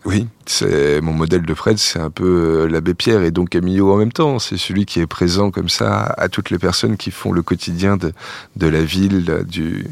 Oui, 0.05 0.27
c'est 0.47 1.01
mon 1.01 1.13
modèle 1.13 1.43
de 1.43 1.55
Fred, 1.55 1.79
c'est 1.79 2.01
un 2.01 2.11
peu 2.11 2.65
euh, 2.65 2.67
l'abbé 2.67 2.93
Pierre 2.93 3.23
et 3.23 3.31
donc 3.31 3.51
Camillo 3.51 3.93
en 3.93 3.97
même 3.97 4.11
temps. 4.13 4.41
C'est 4.41 4.57
celui 4.57 4.85
qui 4.85 4.99
est 4.99 5.07
présent 5.07 5.53
comme 5.53 5.69
ça 5.69 6.03
à 6.19 6.29
toutes 6.29 6.51
les 6.51 6.59
personnes 6.59 6.97
qui 6.97 7.13
font 7.13 7.31
le 7.31 7.43
quotidien 7.43 7.97
de, 7.97 8.13
de 8.57 8.67
la 8.67 8.83
ville, 8.83 9.45
du, 9.47 9.87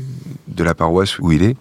de 0.48 0.64
la 0.64 0.74
paroisse 0.74 1.20
où 1.20 1.30
il 1.30 1.44
est. 1.44 1.56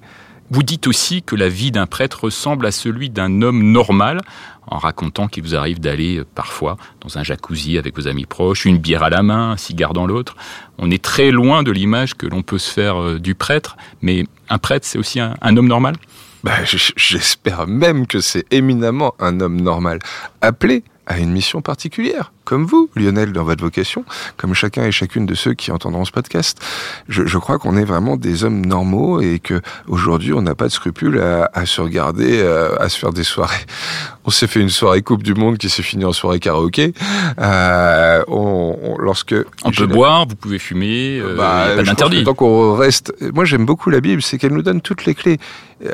Vous 0.51 0.63
dites 0.63 0.87
aussi 0.87 1.21
que 1.21 1.35
la 1.35 1.47
vie 1.47 1.71
d'un 1.71 1.85
prêtre 1.85 2.23
ressemble 2.23 2.65
à 2.65 2.71
celui 2.71 3.09
d'un 3.09 3.41
homme 3.43 3.71
normal, 3.71 4.21
en 4.65 4.77
racontant 4.77 5.27
qu'il 5.27 5.43
vous 5.43 5.55
arrive 5.55 5.79
d'aller 5.79 6.17
euh, 6.17 6.25
parfois 6.35 6.77
dans 7.01 7.17
un 7.17 7.23
jacuzzi 7.23 7.77
avec 7.77 7.95
vos 7.95 8.07
amis 8.07 8.25
proches, 8.25 8.65
une 8.65 8.77
bière 8.77 9.03
à 9.03 9.09
la 9.09 9.21
main, 9.21 9.51
un 9.51 9.57
cigare 9.57 9.93
dans 9.93 10.07
l'autre. 10.07 10.35
On 10.77 10.89
est 10.89 11.03
très 11.03 11.31
loin 11.31 11.63
de 11.63 11.71
l'image 11.71 12.15
que 12.15 12.25
l'on 12.25 12.41
peut 12.41 12.57
se 12.57 12.71
faire 12.71 13.01
euh, 13.01 13.19
du 13.19 13.35
prêtre, 13.35 13.77
mais 14.01 14.25
un 14.49 14.57
prêtre, 14.57 14.85
c'est 14.87 14.97
aussi 14.97 15.19
un, 15.19 15.35
homme 15.57 15.67
normal? 15.67 15.95
Bah, 16.43 16.53
J'espère 16.63 17.67
même 17.67 18.07
que 18.07 18.19
c'est 18.19 18.45
éminemment 18.51 19.13
un 19.19 19.41
homme 19.41 19.61
normal, 19.61 19.99
appelé 20.41 20.83
à 21.09 21.17
une 21.17 21.31
mission 21.31 21.61
particulière, 21.61 22.31
comme 22.45 22.65
vous, 22.65 22.87
Lionel, 22.95 23.33
dans 23.33 23.43
votre 23.43 23.63
vocation, 23.63 24.05
comme 24.37 24.53
chacun 24.53 24.85
et 24.85 24.91
chacune 24.91 25.25
de 25.25 25.33
ceux 25.33 25.55
qui 25.55 25.71
entendront 25.71 26.05
ce 26.05 26.11
podcast. 26.11 26.63
Je, 27.09 27.25
je 27.25 27.37
crois 27.39 27.57
qu'on 27.57 27.75
est 27.77 27.83
vraiment 27.83 28.15
des 28.15 28.43
hommes 28.43 28.63
normaux 28.63 29.19
et 29.19 29.39
que 29.39 29.59
aujourd'hui 29.87 30.33
on 30.33 30.43
n'a 30.43 30.53
pas 30.53 30.67
de 30.67 30.71
scrupules 30.71 31.19
à, 31.19 31.49
à, 31.51 31.65
se 31.65 31.81
regarder, 31.81 32.39
euh, 32.41 32.75
à, 32.79 32.89
se 32.89 32.99
faire 32.99 33.11
des 33.11 33.23
soirées. 33.23 33.65
On 34.25 34.31
s'est 34.31 34.45
fait 34.45 34.59
une 34.59 34.69
soirée 34.69 35.01
Coupe 35.01 35.23
du 35.23 35.33
Monde 35.33 35.57
qui 35.57 35.69
s'est 35.69 35.81
finie 35.81 36.05
en 36.05 36.11
soirée 36.11 36.39
karaoké. 36.39 36.93
Euh, 37.39 38.23
on, 38.27 38.77
on, 38.83 38.97
lorsque 38.99 39.33
on 39.63 39.71
peut 39.71 39.87
boire, 39.87 40.27
vous 40.27 40.35
pouvez 40.35 40.59
fumer, 40.59 41.19
euh, 41.19 41.35
bah, 41.35 41.69
pas 41.75 41.81
d'interdit. 41.81 42.23
Tant 42.25 42.35
qu'on 42.35 42.75
reste, 42.75 43.11
moi 43.33 43.45
j'aime 43.45 43.65
beaucoup 43.65 43.89
la 43.89 44.01
Bible, 44.01 44.21
c'est 44.21 44.37
qu'elle 44.37 44.53
nous 44.53 44.61
donne 44.61 44.81
toutes 44.81 45.05
les 45.05 45.15
clés. 45.15 45.39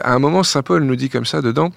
À 0.01 0.13
un 0.13 0.19
moment, 0.19 0.43
saint 0.43 0.63
Paul 0.63 0.84
nous 0.84 0.97
dit 0.97 1.10
comme 1.10 1.25
ça 1.25 1.41
dedans 1.41 1.71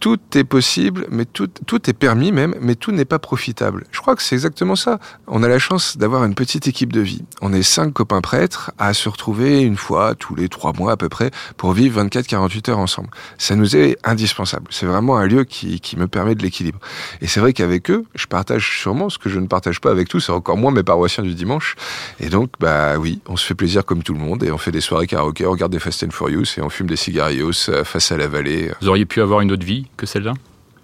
tout 0.00 0.18
est 0.34 0.44
possible, 0.44 1.06
mais 1.10 1.24
tout, 1.24 1.48
tout 1.66 1.90
est 1.90 1.94
permis 1.94 2.32
même, 2.32 2.54
mais 2.60 2.74
tout 2.74 2.92
n'est 2.92 3.04
pas 3.04 3.18
profitable. 3.18 3.84
Je 3.90 4.00
crois 4.00 4.16
que 4.16 4.22
c'est 4.22 4.34
exactement 4.34 4.76
ça. 4.76 4.98
On 5.26 5.42
a 5.42 5.48
la 5.48 5.58
chance 5.58 5.96
d'avoir 5.96 6.24
une 6.24 6.34
petite 6.34 6.66
équipe 6.68 6.92
de 6.92 7.00
vie. 7.00 7.22
On 7.40 7.52
est 7.52 7.62
cinq 7.62 7.92
copains 7.92 8.20
prêtres 8.20 8.72
à 8.78 8.94
se 8.94 9.08
retrouver 9.08 9.60
une 9.62 9.76
fois 9.76 10.14
tous 10.14 10.34
les 10.34 10.48
trois 10.48 10.72
mois 10.72 10.92
à 10.92 10.96
peu 10.96 11.08
près 11.08 11.30
pour 11.56 11.72
vivre 11.72 12.02
24-48 12.02 12.70
heures 12.70 12.78
ensemble. 12.78 13.08
Ça 13.38 13.56
nous 13.56 13.76
est 13.76 13.96
indispensable. 14.04 14.66
C'est 14.70 14.86
vraiment 14.86 15.16
un 15.16 15.26
lieu 15.26 15.44
qui, 15.44 15.80
qui 15.80 15.96
me 15.96 16.06
permet 16.06 16.34
de 16.34 16.42
l'équilibre. 16.42 16.78
Et 17.20 17.26
c'est 17.26 17.40
vrai 17.40 17.52
qu'avec 17.52 17.90
eux, 17.90 18.04
je 18.14 18.26
partage 18.26 18.78
sûrement 18.78 19.10
ce 19.10 19.18
que 19.18 19.28
je 19.28 19.38
ne 19.40 19.46
partage 19.46 19.80
pas 19.80 19.90
avec 19.90 20.08
tous, 20.08 20.20
c'est 20.20 20.32
encore 20.32 20.56
moins 20.56 20.70
mes 20.70 20.82
paroissiens 20.82 21.24
du 21.24 21.34
dimanche. 21.34 21.76
Et 22.20 22.28
donc, 22.28 22.52
bah 22.60 22.98
oui, 22.98 23.20
on 23.26 23.36
se 23.36 23.46
fait 23.46 23.54
plaisir 23.54 23.84
comme 23.84 24.02
tout 24.02 24.14
le 24.14 24.20
monde 24.20 24.42
et 24.44 24.52
on 24.52 24.58
fait 24.58 24.70
des 24.70 24.80
soirées 24.80 25.06
karaoké, 25.06 25.46
on 25.46 25.50
regarde 25.50 25.72
des 25.72 25.78
Fast 25.78 26.04
and 26.04 26.10
Furious 26.10 26.56
et 26.56 26.62
on 26.62 26.68
fume 26.68 26.86
des 26.86 26.96
cigarios 26.96 27.68
euh, 27.68 27.84
face 27.84 28.12
à 28.12 28.16
la 28.16 28.28
vallée. 28.28 28.70
Vous 28.80 28.88
auriez 28.88 29.04
pu 29.04 29.20
avoir 29.20 29.40
une 29.40 29.52
autre 29.52 29.64
vie 29.64 29.87
que 29.96 30.06
celle-là? 30.06 30.34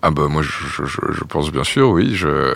Ah 0.07 0.11
bah 0.11 0.29
moi 0.29 0.43
je, 0.43 1.25
pense 1.25 1.51
bien 1.51 1.65
sûr 1.65 1.89
oui. 1.89 2.15
Je, 2.15 2.53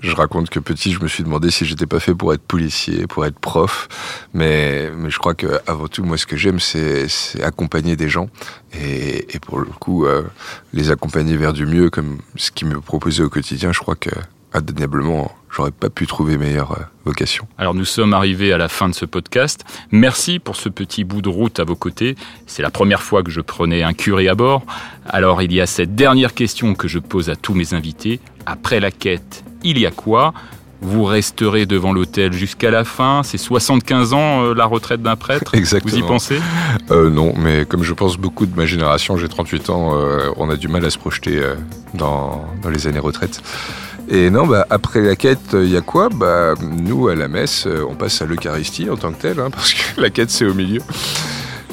je, 0.00 0.14
raconte 0.14 0.50
que 0.50 0.60
petit 0.60 0.92
je 0.92 1.02
me 1.02 1.08
suis 1.08 1.24
demandé 1.24 1.50
si 1.50 1.64
j'étais 1.64 1.86
pas 1.86 1.98
fait 1.98 2.14
pour 2.14 2.32
être 2.32 2.42
policier 2.42 3.08
pour 3.08 3.26
être 3.26 3.40
prof. 3.40 3.88
Mais 4.34 4.88
mais 4.96 5.10
je 5.10 5.18
crois 5.18 5.34
que 5.34 5.60
avant 5.66 5.88
tout 5.88 6.04
moi 6.04 6.16
ce 6.16 6.26
que 6.26 6.36
j'aime 6.36 6.60
c'est 6.60 7.08
accompagner 7.42 7.96
des 7.96 8.08
gens. 8.08 8.28
Et, 8.72 9.34
et 9.34 9.40
pour 9.40 9.58
le 9.58 9.66
coup 9.66 10.06
euh, 10.06 10.22
les 10.72 10.92
accompagner 10.92 11.36
vers 11.36 11.52
du 11.52 11.66
mieux 11.66 11.90
comme 11.90 12.18
ce 12.36 12.52
qui 12.52 12.64
me 12.66 12.80
proposait 12.80 13.24
au 13.24 13.30
quotidien 13.30 13.72
je 13.72 13.80
crois 13.80 13.96
que 13.96 14.10
indéniablement, 14.52 15.30
j'aurais 15.54 15.70
pas 15.70 15.90
pu 15.90 16.06
trouver 16.06 16.38
meilleure 16.38 16.72
euh, 16.72 16.82
vocation. 17.04 17.46
Alors 17.58 17.74
nous 17.74 17.84
sommes 17.84 18.14
arrivés 18.14 18.52
à 18.52 18.58
la 18.58 18.68
fin 18.68 18.88
de 18.88 18.94
ce 18.94 19.04
podcast. 19.04 19.64
Merci 19.90 20.38
pour 20.38 20.56
ce 20.56 20.68
petit 20.68 21.04
bout 21.04 21.22
de 21.22 21.28
route 21.28 21.60
à 21.60 21.64
vos 21.64 21.76
côtés. 21.76 22.16
C'est 22.46 22.62
la 22.62 22.70
première 22.70 23.02
fois 23.02 23.22
que 23.22 23.30
je 23.30 23.40
prenais 23.40 23.82
un 23.82 23.92
curé 23.92 24.28
à 24.28 24.34
bord. 24.34 24.62
Alors 25.08 25.42
il 25.42 25.52
y 25.52 25.60
a 25.60 25.66
cette 25.66 25.94
dernière 25.94 26.34
question 26.34 26.74
que 26.74 26.88
je 26.88 26.98
pose 26.98 27.30
à 27.30 27.36
tous 27.36 27.54
mes 27.54 27.74
invités. 27.74 28.20
Après 28.46 28.80
la 28.80 28.90
quête, 28.90 29.44
il 29.62 29.78
y 29.78 29.86
a 29.86 29.90
quoi? 29.90 30.32
Vous 30.80 31.04
resterez 31.04 31.66
devant 31.66 31.92
l'hôtel 31.92 32.32
jusqu'à 32.32 32.70
la 32.70 32.84
fin? 32.84 33.22
C'est 33.24 33.36
75 33.36 34.12
ans 34.12 34.44
euh, 34.44 34.54
la 34.54 34.64
retraite 34.64 35.02
d'un 35.02 35.16
prêtre? 35.16 35.54
Exactement. 35.56 35.92
Vous 35.92 35.98
y 35.98 36.02
pensez? 36.06 36.40
Euh, 36.92 37.10
Non, 37.10 37.34
mais 37.36 37.64
comme 37.64 37.82
je 37.82 37.92
pense 37.94 38.16
beaucoup 38.16 38.46
de 38.46 38.56
ma 38.56 38.64
génération, 38.64 39.16
j'ai 39.16 39.28
38 39.28 39.70
ans, 39.70 39.96
euh, 39.96 40.30
on 40.36 40.48
a 40.50 40.56
du 40.56 40.68
mal 40.68 40.84
à 40.84 40.90
se 40.90 40.98
projeter 40.98 41.42
dans, 41.94 42.44
dans 42.62 42.70
les 42.70 42.86
années 42.86 43.00
retraite. 43.00 43.42
Et 44.10 44.30
non, 44.30 44.46
bah, 44.46 44.66
après 44.70 45.02
la 45.02 45.16
quête, 45.16 45.52
il 45.52 45.68
y 45.68 45.76
a 45.76 45.82
quoi 45.82 46.08
bah, 46.08 46.54
Nous, 46.62 47.08
à 47.08 47.14
la 47.14 47.28
messe, 47.28 47.66
euh, 47.66 47.84
on 47.88 47.94
passe 47.94 48.22
à 48.22 48.24
l'Eucharistie 48.26 48.88
en 48.88 48.96
tant 48.96 49.12
que 49.12 49.20
tel, 49.20 49.38
hein, 49.38 49.50
parce 49.52 49.74
que 49.74 50.00
la 50.00 50.08
quête, 50.08 50.30
c'est 50.30 50.46
au 50.46 50.54
milieu. 50.54 50.80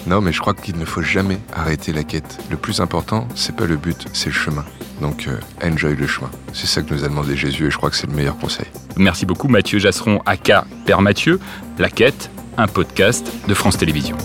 Non, 0.05 0.21
mais 0.21 0.33
je 0.33 0.39
crois 0.39 0.53
qu'il 0.53 0.77
ne 0.77 0.85
faut 0.85 1.01
jamais 1.01 1.39
arrêter 1.53 1.93
la 1.93 2.03
quête. 2.03 2.37
Le 2.51 2.57
plus 2.57 2.81
important, 2.81 3.27
c'est 3.35 3.55
pas 3.55 3.65
le 3.65 3.77
but, 3.77 4.05
c'est 4.13 4.27
le 4.27 4.35
chemin. 4.35 4.65
Donc, 5.01 5.27
euh, 5.27 5.39
enjoy 5.63 5.95
le 5.95 6.07
chemin. 6.07 6.29
C'est 6.53 6.67
ça 6.67 6.81
que 6.81 6.93
nous 6.93 7.05
a 7.05 7.07
demandé 7.07 7.37
Jésus 7.37 7.67
et 7.67 7.71
je 7.71 7.77
crois 7.77 7.89
que 7.89 7.95
c'est 7.95 8.07
le 8.07 8.13
meilleur 8.13 8.37
conseil. 8.37 8.67
Merci 8.97 9.25
beaucoup, 9.25 9.47
Mathieu 9.47 9.79
Jasseron, 9.79 10.21
aka 10.25 10.65
Père 10.85 11.01
Mathieu. 11.01 11.39
La 11.79 11.89
quête, 11.89 12.29
un 12.57 12.67
podcast 12.67 13.25
de 13.47 13.53
France 13.53 13.77
Télévisions. 13.77 14.17